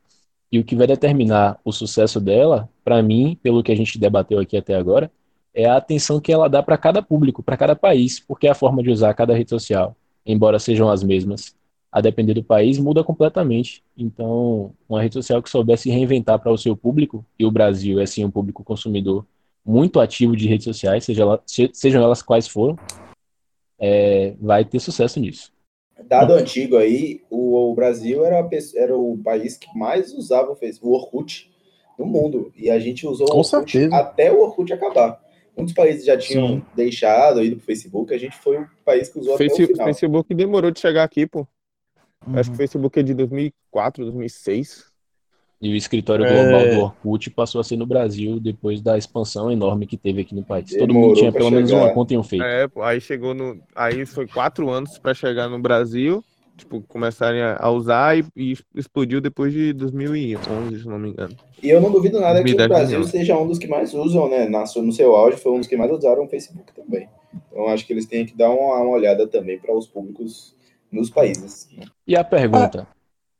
E 0.52 0.58
o 0.58 0.64
que 0.64 0.76
vai 0.76 0.86
determinar 0.86 1.58
o 1.64 1.72
sucesso 1.72 2.20
dela, 2.20 2.68
para 2.84 3.02
mim, 3.02 3.38
pelo 3.42 3.62
que 3.62 3.72
a 3.72 3.76
gente 3.76 3.98
debateu 3.98 4.38
aqui 4.38 4.58
até 4.58 4.74
agora, 4.74 5.10
é 5.54 5.66
a 5.66 5.76
atenção 5.76 6.20
que 6.20 6.32
ela 6.32 6.48
dá 6.48 6.62
para 6.62 6.76
cada 6.78 7.02
público, 7.02 7.42
para 7.42 7.56
cada 7.56 7.76
país, 7.76 8.20
porque 8.20 8.48
a 8.48 8.54
forma 8.54 8.82
de 8.82 8.90
usar 8.90 9.14
cada 9.14 9.34
rede 9.34 9.50
social, 9.50 9.96
embora 10.26 10.58
sejam 10.58 10.90
as 10.90 11.02
mesmas, 11.02 11.54
a 11.92 12.00
depender 12.00 12.34
do 12.34 12.42
país, 12.42 12.78
muda 12.78 13.04
completamente. 13.04 13.82
Então, 13.96 14.72
uma 14.88 15.00
rede 15.00 15.14
social 15.14 15.42
que 15.42 15.48
souber 15.50 15.78
se 15.78 15.90
reinventar 15.90 16.38
para 16.40 16.52
o 16.52 16.58
seu 16.58 16.76
público, 16.76 17.24
e 17.38 17.46
o 17.46 17.50
Brasil 17.50 18.00
é 18.00 18.06
sim 18.06 18.24
um 18.24 18.30
público 18.30 18.64
consumidor 18.64 19.24
muito 19.64 20.00
ativo 20.00 20.36
de 20.36 20.46
redes 20.48 20.64
sociais, 20.64 21.04
seja 21.04 21.22
ela- 21.22 21.42
se- 21.46 21.70
sejam 21.72 22.02
elas 22.02 22.20
quais 22.20 22.48
forem, 22.48 22.76
é, 23.78 24.34
vai 24.40 24.64
ter 24.64 24.80
sucesso 24.80 25.20
nisso. 25.20 25.52
Dado 26.06 26.32
antigo 26.32 26.76
aí, 26.76 27.22
o, 27.30 27.70
o 27.70 27.74
Brasil 27.74 28.24
era, 28.24 28.46
era 28.76 28.96
o 28.96 29.16
país 29.18 29.56
que 29.56 29.66
mais 29.76 30.12
usava 30.12 30.50
o 30.50 30.56
Facebook, 30.56 30.92
o 30.92 30.94
Orkut 30.96 31.50
no 31.98 32.04
mundo. 32.04 32.52
E 32.56 32.70
a 32.70 32.78
gente 32.78 33.06
usou 33.06 33.28
Com 33.28 33.34
o 33.34 33.38
Orkut 33.38 33.78
certeza. 33.78 33.96
até 33.96 34.32
o 34.32 34.40
Orkut 34.40 34.72
acabar. 34.72 35.22
Muitos 35.56 35.72
países 35.74 36.04
já 36.04 36.16
tinham 36.16 36.48
Sim. 36.48 36.62
deixado, 36.74 37.42
ido 37.44 37.56
pro 37.56 37.64
Facebook, 37.66 38.12
a 38.12 38.18
gente 38.18 38.36
foi 38.36 38.58
o 38.58 38.68
país 38.84 39.08
que 39.08 39.18
usou 39.18 39.34
até 39.36 39.46
o 39.46 39.50
final. 39.54 39.86
Facebook 39.86 40.34
demorou 40.34 40.70
de 40.70 40.80
chegar 40.80 41.04
aqui, 41.04 41.26
pô. 41.26 41.46
Uhum. 42.26 42.38
Acho 42.38 42.50
que 42.50 42.54
o 42.54 42.58
Facebook 42.58 42.98
é 42.98 43.02
de 43.02 43.14
2004, 43.14 44.04
2006. 44.04 44.92
E 45.62 45.72
o 45.72 45.76
escritório 45.76 46.24
É. 46.26 46.28
global 46.32 46.74
do 46.74 46.80
Orkut 46.82 47.30
passou 47.30 47.60
a 47.60 47.64
ser 47.64 47.76
no 47.76 47.86
Brasil 47.86 48.38
depois 48.40 48.82
da 48.82 48.98
expansão 48.98 49.50
enorme 49.50 49.86
que 49.86 49.96
teve 49.96 50.22
aqui 50.22 50.34
no 50.34 50.42
país. 50.44 50.70
Todo 50.70 50.88
Demorou 50.88 51.08
mundo 51.10 51.18
tinha 51.18 51.32
pelo 51.32 51.50
menos 51.50 51.70
chegar. 51.70 51.84
uma 51.84 51.92
conta 51.94 52.12
em 52.14 52.18
um 52.18 52.22
fake. 52.22 52.42
É, 52.44 52.66
pô, 52.68 52.82
aí 52.82 53.00
chegou 53.00 53.32
no. 53.32 53.58
Aí 53.74 54.04
foi 54.04 54.26
quatro 54.26 54.68
anos 54.68 54.98
pra 54.98 55.14
chegar 55.14 55.48
no 55.48 55.58
Brasil. 55.58 56.22
Tipo, 56.56 56.80
começarem 56.82 57.40
a 57.42 57.68
usar 57.70 58.16
e, 58.16 58.24
e 58.36 58.54
explodiu 58.76 59.20
depois 59.20 59.52
de 59.52 59.72
2011, 59.72 60.80
se 60.80 60.86
não 60.88 60.98
me 61.00 61.10
engano. 61.10 61.34
E 61.60 61.68
eu 61.68 61.80
não 61.80 61.90
duvido 61.90 62.20
nada 62.20 62.44
que 62.44 62.52
o 62.52 62.56
2010 62.56 62.68
Brasil 62.68 63.00
não. 63.00 63.06
seja 63.06 63.36
um 63.36 63.46
dos 63.46 63.58
que 63.58 63.66
mais 63.66 63.92
usam, 63.92 64.28
né? 64.28 64.48
Na, 64.48 64.64
sua- 64.64 64.82
no 64.82 64.92
seu 64.92 65.16
auge, 65.16 65.36
foi 65.36 65.50
um 65.52 65.58
dos 65.58 65.66
que 65.66 65.76
mais 65.76 65.90
usaram 65.90 66.24
o 66.24 66.28
Facebook 66.28 66.72
também. 66.72 67.08
Então 67.50 67.66
acho 67.68 67.84
que 67.84 67.92
eles 67.92 68.06
têm 68.06 68.24
que 68.24 68.36
dar 68.36 68.50
uma, 68.50 68.76
uma 68.76 68.90
olhada 68.96 69.26
também 69.26 69.58
para 69.58 69.74
os 69.76 69.88
públicos 69.88 70.54
nos 70.92 71.10
países. 71.10 71.68
E 72.06 72.14
a 72.16 72.22
pergunta, 72.22 72.86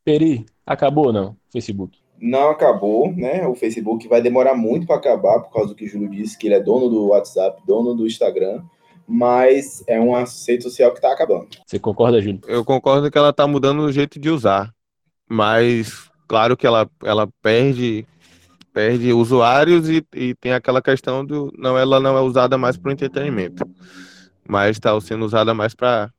Peri, 0.05 0.45
acabou 0.67 1.07
ou 1.07 1.13
não? 1.13 1.37
Facebook. 1.53 1.99
Não 2.21 2.51
acabou, 2.51 3.13
né? 3.13 3.47
O 3.47 3.55
Facebook 3.55 4.09
vai 4.09 4.21
demorar 4.21 4.55
muito 4.57 4.87
para 4.89 4.97
acabar, 4.97 5.41
por 5.41 5.53
causa 5.53 5.69
do 5.69 5.75
que 5.77 5.85
o 5.85 5.89
Júlio 5.89 6.09
disse, 6.11 6.37
que 6.37 6.49
ele 6.49 6.55
é 6.55 6.61
dono 6.61 6.89
do 6.89 7.09
WhatsApp, 7.09 7.63
dono 7.67 7.95
do 7.95 8.07
Instagram, 8.07 8.63
mas 9.07 9.85
é 9.87 9.99
uma 10.01 10.21
rede 10.21 10.63
social 10.63 10.91
que 10.91 10.99
está 10.99 11.13
acabando. 11.13 11.49
Você 11.67 11.79
concorda, 11.79 12.21
Júlio? 12.21 12.41
Eu 12.47 12.65
concordo 12.65 13.11
que 13.11 13.19
ela 13.19 13.33
tá 13.33 13.47
mudando 13.47 13.81
o 13.81 13.93
jeito 13.93 14.19
de 14.19 14.31
usar. 14.31 14.73
Mas 15.29 16.11
claro 16.27 16.57
que 16.57 16.67
ela, 16.67 16.89
ela 17.03 17.29
perde 17.43 18.07
perde 18.73 19.13
usuários 19.13 19.89
e, 19.89 20.05
e 20.13 20.35
tem 20.35 20.53
aquela 20.53 20.83
questão 20.83 21.25
do 21.25 21.53
não 21.57 21.79
ela 21.79 22.01
não 22.01 22.19
é 22.19 22.21
usada 22.21 22.59
mais 22.59 22.77
para 22.77 22.93
entretenimento, 22.93 23.65
mas 24.49 24.73
está 24.73 25.01
sendo 25.01 25.25
usada 25.25 25.55
mais 25.55 25.75
para 25.75 26.11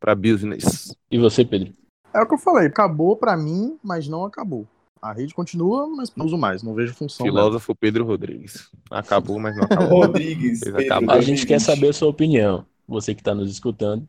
para 0.00 0.14
business. 0.14 0.96
E 1.10 1.18
você, 1.18 1.44
Pedro? 1.44 1.74
É 2.14 2.22
o 2.22 2.26
que 2.26 2.34
eu 2.34 2.38
falei, 2.38 2.66
acabou 2.66 3.16
pra 3.16 3.36
mim, 3.36 3.78
mas 3.84 4.08
não 4.08 4.24
acabou. 4.24 4.66
A 5.02 5.12
rede 5.12 5.32
continua, 5.34 5.86
mas 5.88 6.14
não 6.14 6.26
uso 6.26 6.36
mais, 6.36 6.62
não 6.62 6.74
vejo 6.74 6.92
função. 6.94 7.24
dela. 7.24 7.38
Filósofo 7.38 7.74
Pedro 7.74 8.04
Rodrigues. 8.04 8.70
Acabou, 8.90 9.38
mas 9.38 9.56
não 9.56 9.64
acabou. 9.64 10.02
Rodrigues, 10.02 10.60
Pedro. 10.60 10.78
A 11.10 11.20
gente 11.20 11.46
quer 11.46 11.58
2020. 11.58 11.60
saber 11.60 11.88
a 11.88 11.92
sua 11.92 12.08
opinião. 12.08 12.66
Você 12.86 13.14
que 13.14 13.20
está 13.20 13.34
nos 13.34 13.50
escutando, 13.50 14.06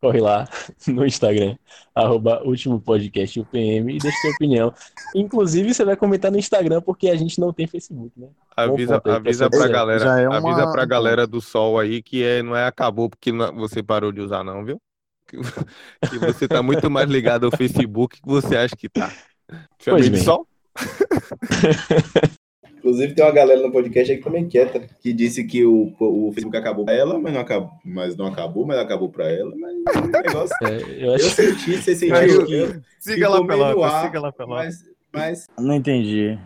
corre 0.00 0.20
lá 0.20 0.48
no 0.88 1.06
Instagram, 1.06 1.54
arroba 1.94 2.42
último 2.44 2.80
podcast 2.80 3.38
UPM 3.38 3.94
e 3.94 3.98
deixa 3.98 4.16
sua 4.20 4.30
opinião. 4.32 4.74
Inclusive, 5.14 5.72
você 5.72 5.84
vai 5.84 5.96
comentar 5.96 6.32
no 6.32 6.38
Instagram, 6.38 6.80
porque 6.82 7.08
a 7.08 7.14
gente 7.14 7.38
não 7.40 7.52
tem 7.52 7.66
Facebook, 7.68 8.10
né? 8.18 8.28
Avisa, 8.56 9.00
pra 9.00 9.16
avisa 9.16 9.48
pra 9.48 9.68
galera, 9.68 10.20
é 10.20 10.28
uma- 10.28 10.38
avisa 10.38 10.72
pra 10.72 10.84
galera 10.84 11.26
do 11.26 11.40
sol 11.40 11.78
aí 11.78 12.02
que 12.02 12.24
é, 12.24 12.42
não 12.42 12.56
é 12.56 12.66
acabou 12.66 13.08
porque 13.08 13.30
não- 13.30 13.54
você 13.54 13.80
parou 13.82 14.10
de 14.10 14.20
usar 14.20 14.42
não, 14.42 14.64
viu? 14.64 14.80
Que, 15.28 15.36
que 16.10 16.18
você 16.18 16.48
tá 16.48 16.62
muito 16.62 16.90
mais 16.90 17.08
ligado 17.08 17.46
ao 17.46 17.56
Facebook 17.56 18.20
que 18.20 18.28
você 18.28 18.56
acha 18.56 18.74
que 18.74 18.88
tá. 18.88 19.12
Chamei 19.78 20.00
Pois 20.02 20.08
bem. 20.08 20.20
sol? 20.20 20.46
Inclusive, 22.78 23.14
tem 23.14 23.24
uma 23.24 23.30
galera 23.32 23.62
no 23.62 23.70
podcast 23.70 24.10
aí 24.10 24.18
que 24.18 24.24
também 24.24 24.48
quieta, 24.48 24.80
que 25.00 25.12
disse 25.12 25.44
que 25.44 25.64
o, 25.64 25.94
o 26.00 26.32
Facebook 26.32 26.56
acabou 26.56 26.84
pra 26.84 26.94
ela, 26.94 27.16
mas 27.16 27.32
não 27.32 27.40
acabou, 27.40 27.70
mas 27.84 28.16
não 28.16 28.26
acabou, 28.26 28.66
mas 28.66 28.76
acabou 28.78 29.08
pra 29.08 29.30
ela. 29.30 29.54
Mas 29.56 29.72
o 30.02 30.08
negócio. 30.08 30.56
É, 30.64 30.82
eu 30.82 31.06
Eu 31.06 31.14
acho 31.14 31.30
senti, 31.30 31.76
você 31.76 31.94
sentiu 31.94 32.44
que. 32.44 32.80
Siga 32.98 33.28
lá, 33.28 33.46
Pelota, 33.46 33.86
ar, 33.86 34.06
siga 34.06 34.20
lá, 34.20 34.32
Pelota. 34.32 34.54
Mas, 34.64 34.84
mas 35.14 35.46
Não 35.58 35.74
entendi. 35.74 36.36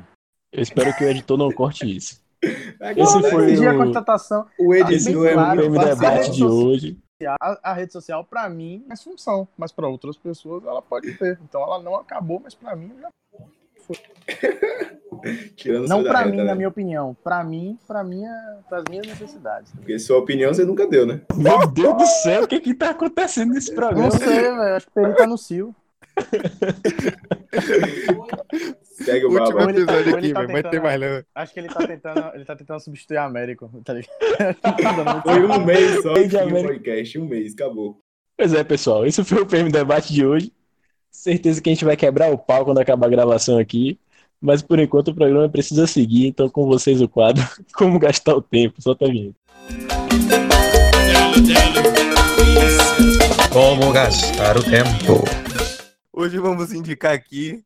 eu 0.53 0.63
espero 0.63 0.95
que 0.95 1.05
o 1.05 1.09
editor 1.09 1.39
não 1.39 1.51
corte 1.51 1.97
isso. 1.97 2.21
Esse 2.43 3.01
Esse 3.01 3.31
foi 3.31 3.45
entendi 3.53 3.67
a 3.67 3.73
o- 3.73 3.79
constatação. 3.79 4.47
o 4.59 4.75
editor 4.75 5.27
é 5.27 5.33
claro, 5.33 5.73
parceiro. 5.73 5.97
debate 5.97 6.31
de 6.33 6.45
hoje. 6.45 6.99
A, 7.25 7.71
a 7.71 7.73
rede 7.73 7.93
social, 7.93 8.25
pra 8.25 8.49
mim, 8.49 8.85
é 8.91 8.97
função, 8.97 9.49
mas 9.57 9.73
pra 9.73 9.89
outras 9.89 10.19
pessoas 10.19 10.63
ela 10.65 10.83
pode 10.83 11.15
ter. 11.15 11.39
Então 11.43 11.63
ela 11.63 11.83
não 11.83 11.97
acabou, 11.97 12.41
mas 12.43 12.55
pra 12.55 12.77
mim 12.77 12.93
já. 13.01 13.09
Tirando 15.57 15.89
Não 15.89 16.03
reta, 16.03 16.27
mim, 16.27 16.37
né? 16.37 16.45
na 16.45 16.55
minha 16.55 16.69
opinião. 16.69 17.17
Pra 17.25 17.43
mim, 17.43 17.79
pra 17.87 18.05
minha, 18.05 18.59
pras 18.69 18.85
minhas 18.91 19.07
necessidades. 19.07 19.73
Porque 19.73 19.99
sua 19.99 20.19
opinião 20.19 20.53
você 20.53 20.65
nunca 20.65 20.87
deu, 20.87 21.07
né? 21.07 21.23
Meu 21.35 21.67
Deus 21.67 21.97
do 21.97 22.07
céu, 22.07 22.45
o 22.45 22.47
que 22.47 22.61
que 22.61 22.75
tá 22.75 22.91
acontecendo 22.91 23.55
nesse 23.55 23.75
programa? 23.75 24.11
Não 24.11 24.11
sei, 24.11 24.43
velho. 24.43 24.77
Acho 24.77 24.87
que 24.87 24.93
o 24.93 25.03
Peri 25.03 25.17
tá 25.17 25.27
no 25.27 25.39
cio. 25.39 25.75
Segue 29.05 29.27
o 29.27 29.31
Último 29.31 29.59
baba. 29.59 29.65
tá- 29.65 29.71
episódio 29.73 30.01
ele 30.01 30.17
aqui, 30.17 30.33
tá 30.33 30.47
tentando- 30.47 30.83
mais 30.83 31.01
não. 31.01 31.23
Acho 31.35 31.53
que 31.53 31.61
ele 31.61 31.69
tá 31.69 31.87
tentando, 31.87 32.35
ele 32.35 32.45
tá 32.45 32.57
tentando 32.57 32.81
substituir 32.81 33.17
a 33.19 33.25
Américo, 33.25 33.71
tá 33.85 33.93
ligado? 33.93 34.11
Tá 34.63 35.23
Foi 35.23 35.43
um 35.47 35.65
mês 35.65 36.03
só 36.03 36.09
o 36.09 36.17
América. 36.17 36.63
podcast, 36.69 37.19
um 37.19 37.27
mês, 37.27 37.53
acabou. 37.53 37.99
Pois 38.37 38.53
é, 38.55 38.65
pessoal, 38.65 39.07
esse 39.07 39.23
foi 39.25 39.43
o 39.43 39.47
PM 39.47 39.71
Debate 39.71 40.13
de 40.13 40.25
hoje. 40.27 40.53
Certeza 41.11 41.61
que 41.61 41.71
a 41.71 41.73
gente 41.73 41.85
vai 41.85 41.97
quebrar 41.97 42.31
o 42.31 42.39
pau 42.39 42.65
quando 42.65 42.79
acabar 42.79 43.07
a 43.07 43.11
gravação 43.11 43.59
aqui. 43.59 43.99
Mas 44.41 44.61
por 44.63 44.79
enquanto 44.79 45.09
o 45.09 45.15
programa 45.15 45.49
precisa 45.49 45.87
seguir, 45.87 46.27
então 46.27 46.49
com 46.49 46.67
vocês 46.67 47.01
o 47.01 47.09
quadro 47.09 47.43
Como 47.75 47.99
Gastar 47.99 48.35
o 48.35 48.43
Tempo. 48.43 48.81
Solta 48.83 49.07
a 49.07 49.09
vinheta. 49.09 49.35
Como 53.53 53.91
gastar 53.93 54.57
o 54.57 54.63
tempo? 54.63 55.25
Hoje 56.13 56.39
vamos 56.39 56.73
indicar 56.73 57.13
aqui 57.15 57.63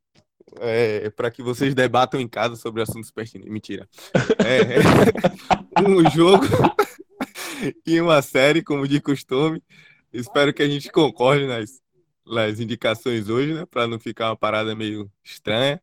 para 1.16 1.30
que 1.30 1.42
vocês 1.42 1.74
debatam 1.74 2.20
em 2.20 2.28
casa 2.28 2.56
sobre 2.56 2.82
assuntos 2.82 3.10
pertinentes. 3.10 3.52
Mentira. 3.52 3.88
É, 4.44 5.80
um 5.86 6.08
jogo 6.10 6.44
e 7.86 8.00
uma 8.00 8.22
série, 8.22 8.62
como 8.62 8.86
de 8.88 9.00
costume. 9.00 9.62
Espero 10.12 10.52
que 10.52 10.62
a 10.62 10.68
gente 10.68 10.90
concorde 10.90 11.46
nas, 11.46 11.80
nas 12.26 12.58
indicações 12.60 13.28
hoje, 13.28 13.54
né? 13.54 13.66
Para 13.66 13.86
não 13.86 13.98
ficar 14.00 14.30
uma 14.30 14.36
parada 14.36 14.74
meio 14.74 15.10
estranha. 15.22 15.80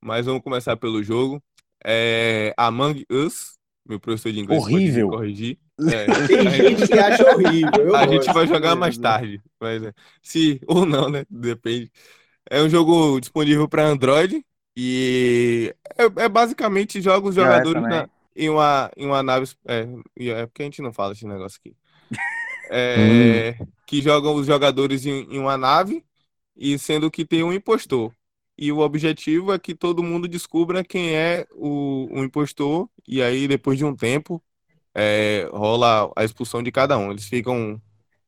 Mas 0.00 0.26
vamos 0.26 0.42
começar 0.42 0.76
pelo 0.76 1.02
jogo. 1.02 1.42
É 1.84 2.54
Among 2.56 3.04
Us, 3.10 3.58
meu 3.86 4.00
professor 4.00 4.32
de 4.32 4.40
inglês 4.40 4.62
Horrível. 4.62 5.10
corrigir. 5.10 5.58
É, 5.80 6.26
Tem 6.26 6.50
gente 6.50 6.88
que 6.88 6.98
acha 6.98 7.24
horrível. 7.24 7.70
eu 7.86 7.94
a 7.94 8.04
gente 8.04 8.26
vai 8.32 8.48
jogar 8.48 8.74
mais 8.74 8.98
tarde, 8.98 9.40
mas 9.60 9.80
é, 9.80 9.94
se 10.20 10.60
ou 10.66 10.84
não, 10.84 11.08
né? 11.08 11.24
Depende. 11.30 11.88
É 12.50 12.62
um 12.62 12.68
jogo 12.68 13.20
disponível 13.20 13.68
para 13.68 13.84
Android 13.86 14.44
e 14.76 15.74
é, 15.98 16.24
é 16.24 16.28
basicamente 16.28 17.00
joga 17.00 17.28
os 17.28 17.34
iOS 17.36 17.72
jogadores 17.74 17.86
na- 17.86 18.08
em 18.36 18.48
uma 18.48 18.90
em 18.96 19.06
uma 19.06 19.22
nave. 19.22 19.46
É, 19.66 19.86
é 20.30 20.46
porque 20.46 20.62
a 20.62 20.64
gente 20.66 20.82
não 20.82 20.92
fala 20.92 21.12
esse 21.12 21.26
negócio 21.26 21.58
aqui. 21.64 21.76
É, 22.70 23.58
Que 23.86 24.02
jogam 24.02 24.34
os 24.34 24.46
jogadores 24.46 25.06
em, 25.06 25.22
em 25.34 25.38
uma 25.38 25.56
nave 25.56 26.04
e 26.56 26.78
sendo 26.78 27.10
que 27.10 27.24
tem 27.26 27.42
um 27.44 27.52
impostor. 27.52 28.14
E 28.58 28.72
o 28.72 28.78
objetivo 28.80 29.52
é 29.52 29.58
que 29.58 29.74
todo 29.74 30.02
mundo 30.02 30.28
descubra 30.28 30.84
quem 30.84 31.14
é 31.16 31.46
o, 31.52 32.08
o 32.12 32.24
impostor 32.24 32.88
e 33.06 33.22
aí 33.22 33.48
depois 33.48 33.78
de 33.78 33.84
um 33.84 33.94
tempo 33.96 34.42
é, 34.94 35.48
rola 35.52 36.12
a 36.16 36.24
expulsão 36.24 36.62
de 36.62 36.72
cada 36.72 36.98
um. 36.98 37.10
Eles 37.12 37.26
ficam 37.26 37.80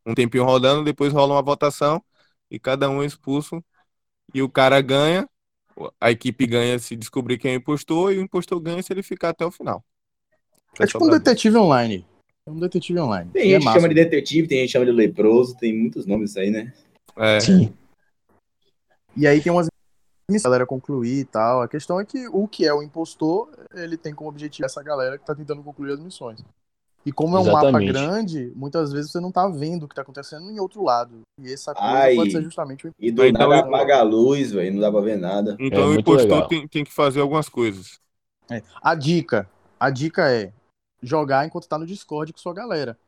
um 0.06 0.14
tempinho 0.14 0.44
rodando, 0.44 0.84
depois 0.84 1.12
rola 1.12 1.34
uma 1.34 1.42
votação 1.42 2.02
e 2.50 2.58
cada 2.58 2.88
um 2.90 3.02
é 3.02 3.06
expulso 3.06 3.64
e 4.34 4.42
o 4.42 4.48
cara 4.48 4.80
ganha, 4.80 5.28
a 6.00 6.10
equipe 6.10 6.46
ganha 6.46 6.78
se 6.78 6.96
descobrir 6.96 7.38
quem 7.38 7.52
é 7.52 7.56
o 7.56 7.58
impostor 7.58 8.12
e 8.12 8.18
o 8.18 8.22
impostor 8.22 8.60
ganha 8.60 8.82
se 8.82 8.92
ele 8.92 9.02
ficar 9.02 9.30
até 9.30 9.44
o 9.44 9.50
final. 9.50 9.84
É 10.78 10.86
tipo 10.86 11.04
um 11.04 11.10
detetive 11.10 11.56
online. 11.56 12.06
É 12.46 12.50
um 12.50 12.58
detetive 12.58 13.00
online. 13.00 13.30
Tem 13.32 13.48
E 13.48 13.52
é 13.52 13.60
gente 13.60 13.66
que 13.66 13.72
chama 13.72 13.88
de 13.88 13.94
detetive, 13.94 14.48
tem 14.48 14.58
gente 14.58 14.68
que 14.68 14.72
chama 14.72 14.86
de 14.86 14.92
leproso, 14.92 15.56
tem 15.56 15.76
muitos 15.76 16.06
nomes 16.06 16.36
aí, 16.36 16.50
né? 16.50 16.72
É, 17.16 17.40
Sim. 17.40 17.72
E 19.16 19.26
aí 19.26 19.40
tem 19.40 19.52
umas 19.52 19.66
missões 20.30 20.42
pra 20.42 20.50
galera 20.50 20.66
concluir 20.66 21.20
e 21.20 21.24
tal. 21.24 21.62
A 21.62 21.68
questão 21.68 22.00
é 22.00 22.04
que 22.04 22.28
o 22.28 22.46
que 22.46 22.66
é 22.66 22.72
o 22.72 22.82
impostor, 22.82 23.50
ele 23.74 23.96
tem 23.96 24.14
como 24.14 24.30
objetivo 24.30 24.64
essa 24.64 24.82
galera 24.82 25.18
que 25.18 25.26
tá 25.26 25.34
tentando 25.34 25.62
concluir 25.62 25.92
as 25.92 26.00
missões. 26.00 26.42
E 27.04 27.12
como 27.12 27.36
é 27.36 27.40
um 27.40 27.44
mapa 27.44 27.58
Exatamente. 27.58 27.92
grande, 27.92 28.52
muitas 28.54 28.92
vezes 28.92 29.10
você 29.10 29.20
não 29.20 29.32
tá 29.32 29.48
vendo 29.48 29.84
o 29.84 29.88
que 29.88 29.94
tá 29.94 30.02
acontecendo 30.02 30.50
em 30.50 30.60
outro 30.60 30.82
lado. 30.82 31.22
E 31.38 31.50
essa 31.50 31.74
coisa 31.74 31.90
Ai. 31.90 32.16
pode 32.16 32.32
ser 32.32 32.42
justamente 32.42 32.86
o 32.86 32.94
E 32.98 33.10
do 33.10 33.24
Então, 33.24 33.48
nada 33.48 33.60
apaga 33.60 33.98
a 33.98 34.02
luz, 34.02 34.52
velho, 34.52 34.74
não 34.74 34.80
dá 34.80 34.90
pra 34.90 35.00
ver 35.00 35.16
nada. 35.16 35.56
Então 35.58 35.84
É 35.84 35.86
o 35.86 35.94
impostor 35.94 36.46
tem, 36.46 36.68
tem 36.68 36.84
que 36.84 36.92
fazer 36.92 37.20
algumas 37.20 37.48
coisas. 37.48 37.98
É. 38.50 38.62
A 38.82 38.94
dica, 38.94 39.48
a 39.78 39.90
dica 39.90 40.30
é 40.30 40.52
jogar 41.02 41.46
enquanto 41.46 41.68
tá 41.68 41.78
no 41.78 41.86
Discord 41.86 42.32
com 42.32 42.38
sua 42.38 42.52
galera. 42.52 42.98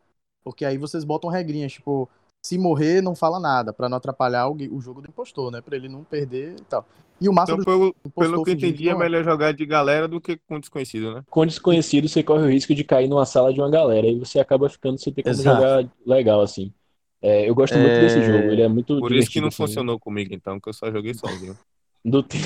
Porque 0.42 0.64
aí 0.64 0.78
vocês 0.78 1.04
botam 1.04 1.30
regrinhas, 1.30 1.72
tipo, 1.72 2.08
se 2.42 2.58
morrer, 2.58 3.00
não 3.02 3.14
fala 3.14 3.38
nada, 3.38 3.72
pra 3.72 3.88
não 3.88 3.96
atrapalhar 3.96 4.48
o, 4.48 4.54
o 4.70 4.80
jogo 4.80 5.00
do 5.00 5.08
impostor, 5.08 5.50
né? 5.50 5.60
Pra 5.60 5.76
ele 5.76 5.88
não 5.88 6.02
perder 6.04 6.56
e 6.60 6.64
tal. 6.64 6.84
E 7.20 7.28
o 7.28 7.32
massa 7.32 7.52
Então, 7.52 7.58
do 7.58 7.64
pelo, 7.64 7.94
pelo 8.16 8.42
que 8.44 8.50
eu 8.50 8.54
entendi, 8.54 8.88
é 8.88 8.92
é. 8.92 8.94
melhor 8.96 9.22
jogar 9.22 9.52
de 9.52 9.64
galera 9.64 10.08
do 10.08 10.20
que 10.20 10.36
com 10.48 10.58
desconhecido, 10.58 11.14
né? 11.14 11.22
Com 11.30 11.46
desconhecido, 11.46 12.08
você 12.08 12.22
corre 12.22 12.42
o 12.44 12.50
risco 12.50 12.74
de 12.74 12.82
cair 12.82 13.08
numa 13.08 13.24
sala 13.24 13.52
de 13.54 13.60
uma 13.60 13.70
galera 13.70 14.06
e 14.08 14.18
você 14.18 14.40
acaba 14.40 14.68
ficando 14.68 14.98
sem 14.98 15.12
ter 15.12 15.22
como 15.22 15.34
Exato. 15.36 15.56
jogar 15.56 15.90
legal, 16.04 16.40
assim. 16.40 16.72
É, 17.20 17.48
eu 17.48 17.54
gosto 17.54 17.78
muito 17.78 17.94
É, 17.94 18.00
desse 18.00 18.20
jogo, 18.22 18.50
ele 18.50 18.62
é 18.62 18.68
muito 18.68 18.98
Por 18.98 19.12
isso 19.12 19.30
que 19.30 19.40
não 19.40 19.46
assim. 19.48 19.58
funcionou 19.58 19.98
comigo, 20.00 20.34
então, 20.34 20.58
que 20.58 20.68
eu 20.68 20.72
só 20.72 20.90
joguei 20.90 21.14
sozinho. 21.14 21.56
Do 22.04 22.20
te- 22.24 22.38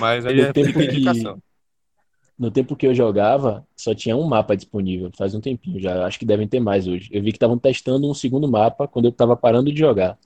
Mas 0.00 0.24
aí 0.26 0.36
Do 0.36 0.42
é 0.42 0.52
tempo 0.52 0.78
que- 0.78 0.84
indicação. 0.84 1.42
No 2.38 2.50
tempo 2.50 2.74
que 2.76 2.86
eu 2.86 2.94
jogava, 2.94 3.66
só 3.76 3.94
tinha 3.94 4.16
um 4.16 4.26
mapa 4.26 4.56
disponível, 4.56 5.10
faz 5.16 5.34
um 5.34 5.40
tempinho 5.40 5.78
já, 5.80 6.06
acho 6.06 6.18
que 6.18 6.24
devem 6.24 6.48
ter 6.48 6.60
mais 6.60 6.86
hoje. 6.88 7.08
Eu 7.12 7.22
vi 7.22 7.30
que 7.30 7.36
estavam 7.36 7.58
testando 7.58 8.10
um 8.10 8.14
segundo 8.14 8.50
mapa 8.50 8.88
quando 8.88 9.06
eu 9.06 9.10
estava 9.10 9.36
parando 9.36 9.72
de 9.72 9.78
jogar. 9.78 10.18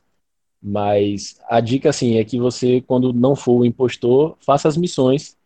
Mas 0.63 1.39
a 1.49 1.61
dica, 1.61 1.91
assim, 1.91 2.17
é 2.17 2.25
que 2.25 2.39
você, 2.39 2.81
quando 2.81 3.13
não 3.13 3.37
for 3.37 3.61
o 3.61 3.65
impostor, 3.65 4.37
faça 4.41 4.69
as 4.69 4.77
missões. 4.77 5.37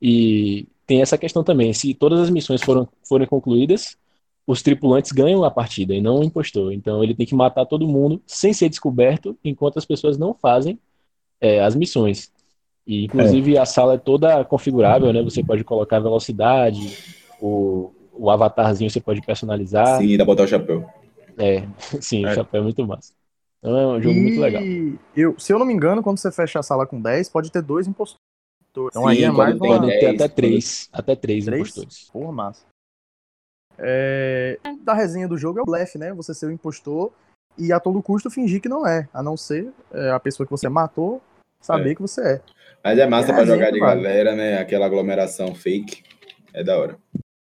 E 0.00 0.68
tem 0.86 1.02
essa 1.02 1.18
questão 1.18 1.44
também, 1.44 1.72
se 1.72 1.94
todas 1.94 2.20
as 2.20 2.30
missões 2.30 2.62
foram, 2.62 2.88
forem 3.08 3.26
concluídas, 3.26 3.96
os 4.46 4.62
tripulantes 4.62 5.12
ganham 5.12 5.44
a 5.44 5.50
partida 5.50 5.94
e 5.94 6.00
não 6.00 6.20
o 6.20 6.24
impostor. 6.24 6.72
Então 6.72 7.02
ele 7.02 7.14
tem 7.14 7.26
que 7.26 7.34
matar 7.34 7.66
todo 7.66 7.88
mundo 7.88 8.22
sem 8.26 8.52
ser 8.52 8.68
descoberto, 8.68 9.36
enquanto 9.44 9.78
as 9.78 9.84
pessoas 9.84 10.16
não 10.18 10.34
fazem 10.34 10.78
é, 11.40 11.60
as 11.60 11.74
missões. 11.74 12.32
E, 12.86 13.04
inclusive, 13.04 13.58
a 13.58 13.66
sala 13.66 13.94
é 13.94 13.98
toda 13.98 14.44
configurável, 14.44 15.12
né? 15.12 15.22
Você 15.22 15.42
pode 15.42 15.64
colocar 15.64 15.96
a 15.96 16.00
velocidade, 16.00 16.96
o, 17.40 17.92
o 18.12 18.30
avatarzinho 18.30 18.88
você 18.88 19.00
pode 19.00 19.20
personalizar. 19.22 19.98
Sim, 19.98 20.16
dá 20.16 20.24
pra 20.24 20.32
botar 20.32 20.44
o 20.44 20.48
chapéu. 20.48 20.88
É, 21.36 21.66
sim, 22.00 22.24
o 22.24 22.28
É. 22.28 22.34
chapéu 22.34 22.60
é 22.60 22.64
muito 22.64 22.86
massa. 22.86 23.12
Então 23.58 23.76
é 23.76 23.86
um 23.98 24.00
jogo 24.02 24.20
muito 24.20 24.40
legal. 24.40 24.62
E 24.62 24.96
eu, 25.16 25.36
se 25.38 25.52
eu 25.52 25.58
não 25.58 25.66
me 25.66 25.72
engano, 25.74 26.02
quando 26.02 26.18
você 26.18 26.30
fecha 26.30 26.60
a 26.60 26.62
sala 26.62 26.86
com 26.86 27.00
10, 27.00 27.28
pode 27.28 27.50
ter 27.50 27.60
dois 27.62 27.88
impostores. 27.88 28.20
Então 28.70 28.88
Sim, 28.92 29.08
aí 29.08 29.24
é 29.24 29.30
mais 29.32 29.58
tem 29.58 29.70
uma. 29.70 29.78
Podem 29.80 29.90
ter 29.98 30.00
10, 30.06 30.14
até 30.14 30.28
quando- 30.28 30.36
três, 30.36 30.88
até 30.92 31.16
três 31.16 31.44
Três? 31.46 31.60
impostores. 31.60 32.08
Porra, 32.12 32.30
massa. 32.32 32.64
É, 33.78 34.58
Da 34.82 34.94
resenha 34.94 35.26
do 35.26 35.36
jogo 35.36 35.58
é 35.58 35.62
o 35.62 35.66
blefe, 35.66 35.98
né? 35.98 36.12
Você 36.14 36.32
ser 36.32 36.46
o 36.46 36.52
impostor 36.52 37.10
e 37.58 37.72
a 37.72 37.80
todo 37.80 38.00
custo 38.02 38.30
fingir 38.30 38.60
que 38.60 38.68
não 38.68 38.86
é. 38.86 39.08
A 39.12 39.22
não 39.22 39.36
ser 39.36 39.72
é, 39.92 40.10
a 40.10 40.20
pessoa 40.20 40.46
que 40.46 40.50
você 40.52 40.68
matou 40.68 41.20
saber 41.66 41.90
É. 41.90 41.94
que 41.94 42.02
você 42.02 42.20
é. 42.20 42.40
Mas 42.84 42.98
é 42.98 43.06
massa 43.06 43.32
É, 43.32 43.34
pra 43.34 43.44
jogar 43.44 43.70
de 43.72 43.80
vale. 43.80 44.02
galera, 44.02 44.34
né? 44.34 44.58
Aquela 44.58 44.86
aglomeração 44.86 45.54
fake. 45.54 46.02
É 46.54 46.62
da 46.64 46.78
hora. 46.78 46.96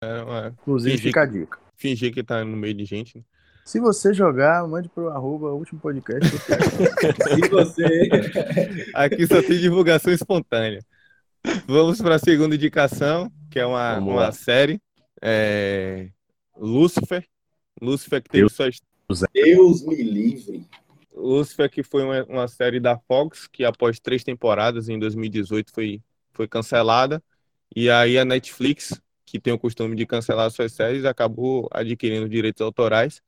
É, 0.03 0.07
é, 0.07 0.47
Inclusive, 0.61 0.91
Fingir 0.97 1.07
fica 1.09 1.21
a 1.21 1.25
dica. 1.25 1.57
fingir 1.77 2.13
que 2.13 2.23
tá 2.23 2.43
no 2.43 2.57
meio 2.57 2.73
de 2.73 2.85
gente. 2.85 3.17
né? 3.17 3.23
Se 3.65 3.79
você 3.79 4.13
jogar, 4.13 4.67
mande 4.67 4.89
pro 4.89 5.09
arroba 5.09 5.51
último 5.53 5.79
podcast. 5.79 6.27
Se 6.41 7.49
você. 7.49 8.09
Aqui 8.95 9.27
só 9.27 9.41
tem 9.43 9.59
divulgação 9.59 10.11
espontânea. 10.11 10.83
Vamos 11.67 12.01
para 12.01 12.15
a 12.15 12.19
segunda 12.19 12.55
indicação, 12.55 13.31
que 13.51 13.59
é 13.59 13.65
uma, 13.65 13.95
Vamos 13.95 14.09
uma 14.13 14.21
lá. 14.21 14.31
série. 14.31 14.81
É... 15.21 16.09
Lucifer. 16.57 17.23
Lucifer 17.81 18.21
que 18.23 18.29
teve 18.29 18.49
sua 18.49 18.69
Deus 19.33 19.85
me 19.85 19.95
livre. 20.01 20.65
Lucifer, 21.19 21.69
que 21.69 21.83
foi 21.83 22.03
uma, 22.03 22.23
uma 22.25 22.47
série 22.47 22.79
da 22.79 22.97
Fox, 22.97 23.47
que 23.47 23.63
após 23.65 23.99
três 23.99 24.23
temporadas, 24.23 24.89
em 24.89 24.97
2018, 24.99 25.71
foi, 25.71 26.01
foi 26.33 26.47
cancelada. 26.47 27.23
E 27.75 27.89
aí 27.89 28.17
a 28.17 28.25
Netflix, 28.25 28.99
que 29.25 29.39
tem 29.39 29.53
o 29.53 29.59
costume 29.59 29.95
de 29.95 30.05
cancelar 30.05 30.49
suas 30.51 30.73
séries, 30.73 31.05
acabou 31.05 31.67
adquirindo 31.71 32.27
direitos 32.27 32.61
autorais, 32.61 33.21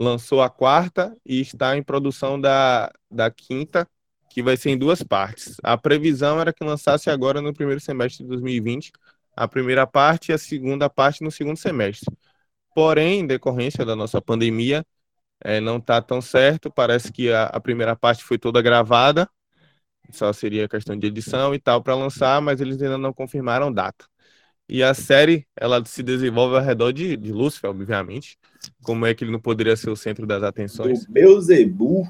lançou 0.00 0.42
a 0.42 0.50
quarta 0.50 1.16
e 1.24 1.40
está 1.40 1.76
em 1.76 1.82
produção 1.82 2.40
da, 2.40 2.90
da 3.10 3.30
quinta, 3.30 3.88
que 4.30 4.42
vai 4.42 4.56
ser 4.56 4.70
em 4.70 4.78
duas 4.78 5.02
partes. 5.02 5.56
A 5.62 5.78
previsão 5.78 6.40
era 6.40 6.52
que 6.52 6.64
lançasse 6.64 7.08
agora 7.10 7.40
no 7.40 7.54
primeiro 7.54 7.80
semestre 7.80 8.24
de 8.24 8.28
2020, 8.28 8.92
a 9.36 9.48
primeira 9.48 9.86
parte 9.86 10.30
e 10.30 10.34
a 10.34 10.38
segunda 10.38 10.90
parte 10.90 11.22
no 11.22 11.30
segundo 11.30 11.56
semestre. 11.56 12.06
Porém, 12.74 13.20
em 13.20 13.26
decorrência 13.26 13.84
da 13.84 13.96
nossa 13.96 14.20
pandemia, 14.20 14.84
é, 15.40 15.60
não 15.60 15.78
está 15.78 16.00
tão 16.00 16.20
certo. 16.20 16.70
Parece 16.70 17.12
que 17.12 17.30
a, 17.30 17.44
a 17.44 17.60
primeira 17.60 17.94
parte 17.94 18.24
foi 18.24 18.38
toda 18.38 18.62
gravada, 18.62 19.28
só 20.10 20.32
seria 20.32 20.68
questão 20.68 20.96
de 20.98 21.06
edição 21.06 21.54
e 21.54 21.58
tal 21.58 21.82
para 21.82 21.94
lançar, 21.94 22.40
mas 22.40 22.60
eles 22.60 22.80
ainda 22.80 22.98
não 22.98 23.12
confirmaram 23.12 23.72
data. 23.72 24.06
E 24.68 24.82
a 24.82 24.92
série, 24.94 25.46
ela 25.56 25.84
se 25.84 26.02
desenvolve 26.02 26.56
ao 26.56 26.62
redor 26.62 26.92
de, 26.92 27.16
de 27.16 27.32
Lúcifer, 27.32 27.70
obviamente. 27.70 28.36
Como 28.82 29.06
é 29.06 29.14
que 29.14 29.22
ele 29.22 29.30
não 29.30 29.40
poderia 29.40 29.76
ser 29.76 29.90
o 29.90 29.96
centro 29.96 30.26
das 30.26 30.42
atenções? 30.42 31.06
Do 31.06 31.12
Beuzebu. 31.12 32.02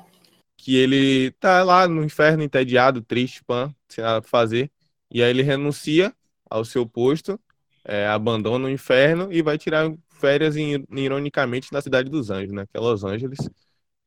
Que 0.57 0.75
ele 0.75 1.33
tá 1.33 1.62
lá 1.62 1.87
no 1.87 2.03
inferno, 2.03 2.43
entediado, 2.43 3.03
triste, 3.03 3.45
pan, 3.45 3.75
sem 3.89 4.03
nada 4.03 4.23
pra 4.23 4.31
fazer. 4.31 4.71
E 5.11 5.23
aí 5.23 5.29
ele 5.29 5.43
renuncia 5.43 6.15
ao 6.49 6.65
seu 6.65 6.87
posto, 6.87 7.39
é, 7.85 8.07
abandona 8.07 8.67
o 8.67 8.71
inferno 8.71 9.31
e 9.31 9.43
vai 9.43 9.59
tirar 9.59 9.93
férias, 10.17 10.57
em- 10.57 10.85
ironicamente, 10.93 11.73
na 11.73 11.81
cidade 11.83 12.11
dos 12.11 12.31
anjos, 12.31 12.53
né? 12.53 12.67
Que 12.67 12.77
é 12.79 12.81
Los 12.81 13.05
Angeles. 13.05 13.39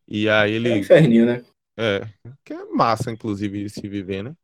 E 0.08 0.30
aí 0.30 0.54
É 0.64 0.78
ele. 0.78 0.78
inferninho, 0.78 1.26
né? 1.26 1.44
É, 1.78 2.02
que 2.46 2.54
é 2.54 2.66
massa, 2.66 3.12
inclusive, 3.12 3.64
de 3.64 3.70
se 3.70 3.88
viver, 3.88 4.24
né? 4.24 4.36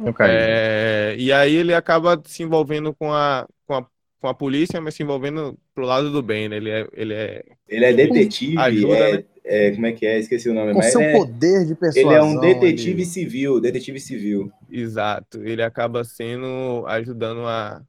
Eu 0.00 0.12
caí. 0.14 0.38
É, 0.38 1.14
e 1.18 1.32
aí 1.32 1.54
ele 1.54 1.74
acaba 1.74 2.20
se 2.26 2.42
envolvendo 2.42 2.94
com 2.94 3.12
a, 3.12 3.46
com 3.66 3.74
a, 3.76 3.88
com 4.20 4.28
a 4.28 4.34
polícia, 4.34 4.80
mas 4.80 4.94
se 4.94 5.02
envolvendo 5.02 5.58
pro 5.74 5.84
lado 5.86 6.10
do 6.12 6.22
bem, 6.22 6.48
né? 6.48 6.56
Ele 6.56 6.70
é, 6.70 6.88
ele 6.94 7.14
é 7.14 7.44
Ele 7.68 7.84
é 7.84 7.92
detetive, 7.92 8.62
Ajuda, 8.62 8.94
é, 8.94 9.18
né? 9.18 9.24
é, 9.44 9.70
como 9.72 9.86
é 9.86 9.92
que 9.92 10.06
é? 10.06 10.18
Esqueci 10.18 10.48
o 10.48 10.54
nome. 10.54 10.72
Com 10.72 10.78
mas 10.78 10.92
seu 10.92 11.00
ele, 11.00 11.04
é, 11.04 11.12
poder 11.12 11.66
de 11.66 11.74
persuasão. 11.74 12.10
ele 12.10 12.14
é 12.14 12.22
um 12.22 12.38
detetive 12.38 13.04
ali. 13.04 13.06
civil, 13.06 13.60
detetive 13.60 14.00
civil. 14.00 14.52
Exato. 14.68 15.42
Ele 15.44 15.62
acaba 15.62 16.04
sendo 16.04 16.86
ajudando 16.86 17.46
a, 17.46 17.84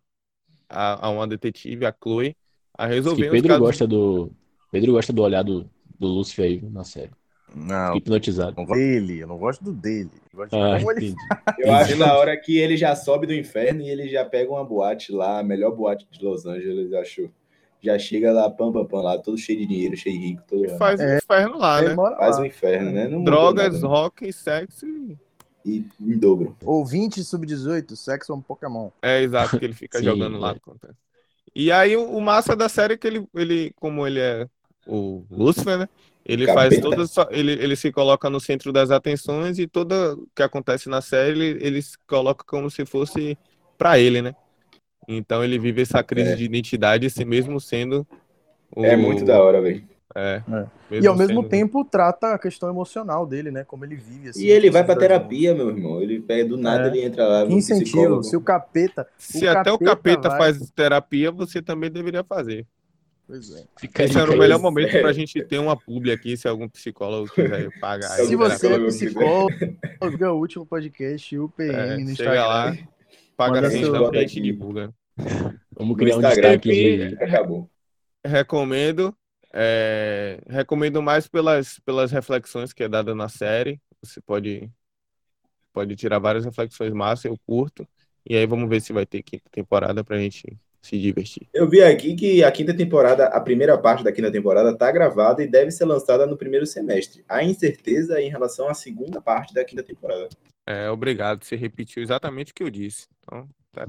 a, 0.70 1.08
a 1.08 1.10
uma 1.12 1.28
detetive, 1.28 1.86
a 1.86 1.94
Chloe, 2.02 2.38
a 2.78 2.86
resolver 2.86 3.30
Pedro 3.32 3.50
casos. 3.50 3.66
gosta 3.66 3.88
do. 3.88 4.32
Pedro 4.72 4.92
gosta 4.94 5.14
do 5.14 5.22
olhar 5.22 5.44
do, 5.44 5.70
do 6.00 6.08
Lúcifer 6.08 6.46
aí 6.46 6.62
na 6.62 6.84
série. 6.84 7.12
Não, 7.56 7.96
hipnotizado. 7.96 8.54
não 8.58 8.66
gosto 8.66 8.80
dele, 8.82 9.20
eu 9.20 9.28
não 9.28 9.38
gosto 9.38 9.64
do 9.64 9.72
dele. 9.72 10.10
Eu 10.34 10.38
gosto 10.40 10.52
de 10.52 10.58
Ah, 10.58 10.76
como 10.78 10.92
ele. 10.92 11.16
Eu 11.60 11.74
acho 11.74 11.98
da 11.98 12.18
hora 12.18 12.36
que 12.36 12.58
ele 12.58 12.76
já 12.76 12.96
sobe 12.96 13.26
do 13.28 13.34
inferno 13.34 13.82
e 13.82 13.90
ele 13.90 14.10
já 14.10 14.26
pega 14.26 14.52
uma 14.52 14.64
boate 14.66 15.12
lá, 15.14 15.40
a 15.40 15.44
melhor 15.44 15.72
boate 15.72 16.06
de 16.12 16.24
Los 16.26 16.46
Angeles, 16.46 16.92
acho. 16.94 17.30
Já 17.82 18.00
chega 18.00 18.32
lá, 18.34 18.50
pam, 18.50 18.72
pam, 18.74 18.86
pam, 18.86 19.02
lá, 19.02 19.18
todo 19.20 19.38
cheio 19.38 19.60
de 19.60 19.68
dinheiro, 19.68 19.96
cheio 19.96 20.20
de 20.20 20.26
rico, 20.26 20.44
todo 20.48 20.66
E 20.66 20.70
faz 20.78 21.00
o 21.00 21.04
É. 21.04 21.18
inferno 21.18 21.58
lá, 21.60 21.82
né? 21.82 21.96
faz 22.18 22.40
um 22.40 22.46
inferno, 22.46 22.92
né? 22.92 23.08
Não 23.08 23.24
Drogas, 23.24 23.74
nada, 23.74 23.80
né? 23.80 23.88
rock, 23.88 24.34
sexo. 24.34 24.86
e- 24.88 25.16
E 25.64 25.86
em 26.00 26.18
dobro. 26.18 26.56
Ouvinte 26.64 27.24
sub-18, 27.24 27.96
sexo 27.96 28.32
é 28.32 28.36
um 28.36 28.42
Pokémon. 28.42 28.90
É 29.02 29.22
exato, 29.22 29.58
que 29.60 29.64
ele 29.66 29.74
fica 29.74 29.98
Sim, 30.00 30.06
jogando 30.06 30.38
lá. 30.40 30.52
é. 30.84 30.90
E 31.56 31.72
aí 31.72 31.96
o, 31.96 32.04
o 32.10 32.22
massa 32.22 32.56
da 32.56 32.68
série 32.68 32.96
é 32.96 32.98
que 32.98 33.08
ele, 33.08 33.26
ele, 33.34 33.72
como 33.80 34.06
ele 34.06 34.20
é 34.20 34.48
o 34.86 35.24
Lucifer, 35.32 35.78
né? 35.78 35.90
Ele 36.26 36.46
faz 36.48 36.70
Capeta. 36.76 36.82
toda 36.82 37.08
só- 37.08 37.28
ele, 37.32 37.52
ele 37.54 37.76
se 37.76 37.92
coloca 37.92 38.30
no 38.30 38.40
centro 38.40 38.74
das 38.74 38.90
atenções 38.92 39.60
e 39.60 39.68
tudo 39.68 40.28
que 40.36 40.42
acontece 40.44 40.90
na 40.90 41.00
série 41.00 41.32
ele, 41.32 41.66
ele 41.66 41.82
se 41.82 41.98
coloca 42.08 42.44
como 42.46 42.70
se 42.70 42.86
fosse 42.86 43.38
pra 43.78 44.00
ele, 44.00 44.22
né? 44.22 44.36
Então 45.08 45.44
ele 45.44 45.60
vive 45.60 45.84
essa 45.84 46.04
crise 46.04 46.32
É. 46.32 46.36
de 46.36 46.44
identidade, 46.44 47.10
se 47.12 47.24
mesmo 47.24 47.60
sendo 47.62 48.06
o, 48.76 48.84
É 48.84 48.98
muito 48.98 49.24
da 49.24 49.42
hora, 49.42 49.62
velho. 49.62 49.88
É, 50.18 50.42
É. 50.92 51.00
E 51.02 51.06
ao 51.08 51.16
mesmo 51.16 51.42
sendo- 51.42 51.50
tempo 51.50 51.84
trata 51.84 52.34
a 52.34 52.40
questão 52.40 52.70
emocional 52.70 53.26
dele, 53.28 53.52
né? 53.52 53.66
Como 53.66 53.84
ele 53.84 53.96
vive. 53.98 54.30
Assim, 54.30 54.46
E 54.46 54.50
ele 54.50 54.70
vai 54.70 54.82
pra 54.84 54.96
terapia, 54.96 55.54
meu 55.54 55.70
irmão. 55.70 56.02
Ele 56.02 56.22
pega 56.22 56.46
do 56.48 56.56
nada, 56.58 56.86
É. 56.86 56.88
ele 56.88 57.02
entra 57.04 57.28
lá. 57.28 57.46
Que 57.46 57.54
incentivo. 57.54 58.24
Se 58.24 58.38
o 58.38 58.42
capeta. 58.42 59.06
Se 59.18 59.46
o 59.46 59.50
até 59.52 59.72
o 59.74 59.78
capeta 59.78 60.22
capeta 60.22 60.30
vai- 60.30 60.38
faz 60.54 60.72
terapia, 60.72 61.32
você 61.32 61.62
também 61.62 61.92
deveria 61.92 62.24
fazer. 62.24 62.66
Pois 63.28 63.52
é. 63.56 63.64
Fica 63.80 64.04
a 64.04 64.06
Esse 64.06 64.18
era 64.20 64.32
o 64.32 64.38
melhor 64.38 64.60
momento 64.60 64.96
é. 64.96 65.02
pra 65.02 65.12
gente 65.12 65.44
ter 65.44 65.58
uma 65.58 65.76
publi 65.76 66.12
aqui, 66.12 66.38
se 66.38 66.48
algum 66.48 66.70
psicólogo 66.70 67.28
quiser 67.34 67.70
pagar. 67.82 68.10
Se 68.10 68.22
aí, 68.22 68.36
você 68.36 68.68
é 68.68 68.80
psicólogo 68.86 69.50
o 70.32 70.40
último 70.40 70.66
podcast, 70.66 71.38
UPM 71.38 71.74
É, 71.74 71.98
no 71.98 72.16
chega 72.16 72.46
lá, 72.48 72.70
Instagram. 72.70 72.88
paga 73.36 73.68
a 73.68 73.74
então 73.76 74.12
que 74.12 74.18
a 74.18 74.22
gente 74.22 74.32
aqui. 74.32 74.42
divulga. 74.42 74.94
Vamos 75.76 75.98
criar 75.98 76.16
um 76.16 76.20
Instagram. 76.20 76.58
destaque 76.58 76.70
de. 77.10 77.24
Acabou. 77.24 77.68
Recomendo. 78.26 79.14
É, 79.58 80.38
recomendo 80.48 81.02
mais 81.02 81.30
pelas, 81.30 81.80
pelas 81.80 82.12
reflexões 82.12 82.74
que 82.74 82.84
é 82.84 82.90
dada 82.90 83.16
na 83.16 83.30
série. 83.30 83.80
Você 84.04 84.20
pode, 84.20 84.70
pode 85.72 85.96
tirar 85.96 86.20
várias 86.20 86.44
reflexões 86.44 86.92
massas, 86.92 87.26
eu 87.26 87.38
curto. 87.48 87.88
E 88.28 88.36
aí 88.36 88.46
vamos 88.46 88.68
ver 88.70 88.82
se 88.82 88.92
vai 88.92 89.06
ter 89.06 89.24
quinta 89.24 89.46
temporada 89.50 90.04
pra 90.04 90.18
gente 90.18 90.58
se 90.82 91.00
divertir. 91.00 91.48
Eu 91.54 91.70
vi 91.70 91.82
aqui 91.82 92.16
que 92.16 92.44
a 92.44 92.52
quinta 92.52 92.76
temporada, 92.76 93.28
a 93.28 93.40
primeira 93.40 93.78
parte 93.78 94.04
da 94.04 94.12
quinta 94.12 94.30
temporada 94.30 94.76
tá 94.78 94.92
gravada 94.92 95.42
e 95.42 95.48
deve 95.48 95.72
ser 95.72 95.86
lançada 95.86 96.28
no 96.28 96.38
primeiro 96.38 96.66
semestre. 96.66 97.24
Há 97.28 97.42
incerteza 97.42 98.22
em 98.22 98.30
relação 98.30 98.68
à 98.68 98.74
segunda 98.74 99.22
parte 99.22 99.54
da 99.54 99.64
quinta 99.64 99.82
temporada. 99.82 100.28
É, 100.68 100.90
obrigado, 100.90 101.44
você 101.44 101.56
repetiu 101.56 102.04
exatamente 102.04 102.52
o 102.52 102.56
que 102.56 102.64
eu 102.64 102.70
disse. 102.70 103.08
Então, 103.24 103.48
tá. 103.72 103.88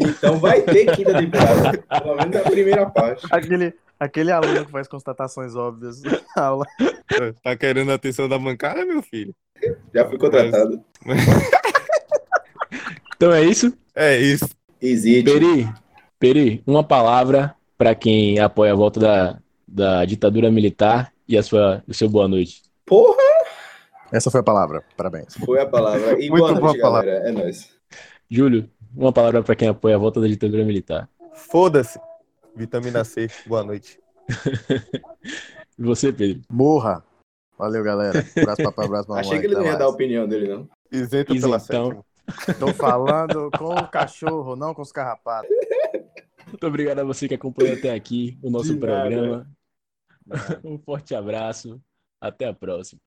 Então 0.00 0.38
vai 0.38 0.62
ter 0.62 0.96
quinta 0.96 1.12
temporada, 1.16 1.78
pelo 1.78 2.16
menos 2.16 2.36
a 2.36 2.50
primeira 2.50 2.88
parte. 2.88 3.26
Aquele, 3.30 3.74
aquele 3.98 4.30
aluno 4.32 4.64
que 4.66 4.72
faz 4.72 4.86
constatações 4.88 5.54
óbvias 5.54 6.02
na 6.02 6.20
aula. 6.44 6.64
tá 7.42 7.56
querendo 7.56 7.90
a 7.90 7.94
atenção 7.94 8.28
da 8.28 8.38
bancada, 8.38 8.84
meu 8.84 9.02
filho? 9.02 9.34
Já 9.94 10.06
fui 10.08 10.18
contratado. 10.18 10.82
Então 13.16 13.32
é 13.32 13.42
isso. 13.42 13.72
É 13.96 14.16
isso. 14.16 14.48
Existe. 14.80 15.24
Peri, 15.24 15.68
Peri, 16.20 16.62
uma 16.64 16.84
palavra 16.84 17.52
para 17.76 17.92
quem 17.94 18.38
apoia 18.38 18.72
a 18.72 18.76
volta 18.76 19.00
da, 19.00 19.38
da 19.66 20.04
ditadura 20.04 20.50
militar 20.52 21.12
e 21.26 21.36
a 21.36 21.42
sua, 21.42 21.82
o 21.88 21.92
seu 21.92 22.08
boa 22.08 22.28
noite. 22.28 22.62
Porra, 22.86 23.18
Essa 24.12 24.30
foi 24.30 24.40
a 24.40 24.44
palavra. 24.44 24.84
Parabéns. 24.96 25.34
foi 25.44 25.60
a 25.60 25.66
palavra. 25.66 26.12
E 26.22 26.30
Muito 26.30 26.42
boa 26.42 26.54
boa 26.54 26.60
noite, 26.66 26.80
palavra. 26.80 27.10
galera. 27.10 27.28
É 27.28 27.32
nóis. 27.32 27.70
Júlio, 28.30 28.70
uma 28.96 29.12
palavra 29.12 29.42
para 29.42 29.56
quem 29.56 29.66
apoia 29.68 29.96
a 29.96 29.98
volta 29.98 30.20
da 30.20 30.28
ditadura 30.28 30.64
militar. 30.64 31.08
Foda-se. 31.34 31.98
Vitamina 32.58 33.04
C. 33.04 33.28
Boa 33.46 33.62
noite. 33.64 33.98
E 35.78 35.82
você, 35.84 36.12
Pedro? 36.12 36.42
Morra. 36.50 37.04
Valeu, 37.56 37.84
galera. 37.84 38.18
Abraço, 38.36 38.62
papai, 38.64 38.86
abraço, 38.86 39.08
mamãe. 39.08 39.20
Achei 39.20 39.38
que 39.38 39.46
ele 39.46 39.54
não 39.54 39.64
ia 39.64 39.76
dar 39.76 39.84
a 39.84 39.88
opinião 39.88 40.26
dele, 40.26 40.48
não. 40.48 40.68
Isento 40.90 41.32
Isentão. 41.32 41.48
pela 41.50 41.60
sétima. 41.60 42.04
Tô 42.58 42.74
falando 42.74 43.48
com 43.56 43.74
o 43.76 43.86
cachorro, 43.88 44.56
não 44.56 44.74
com 44.74 44.82
os 44.82 44.90
carrapatos. 44.90 45.48
Muito 46.48 46.66
obrigado 46.66 46.98
a 46.98 47.04
você 47.04 47.28
que 47.28 47.34
acompanhou 47.34 47.76
até 47.76 47.94
aqui 47.94 48.36
o 48.42 48.50
nosso 48.50 48.74
De 48.74 48.80
nada. 48.80 49.08
programa. 49.08 49.46
Um 50.64 50.80
forte 50.80 51.14
abraço. 51.14 51.80
Até 52.20 52.46
a 52.48 52.52
próxima. 52.52 53.00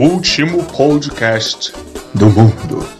Último 0.00 0.64
podcast 0.64 1.74
do 2.14 2.30
mundo. 2.30 2.90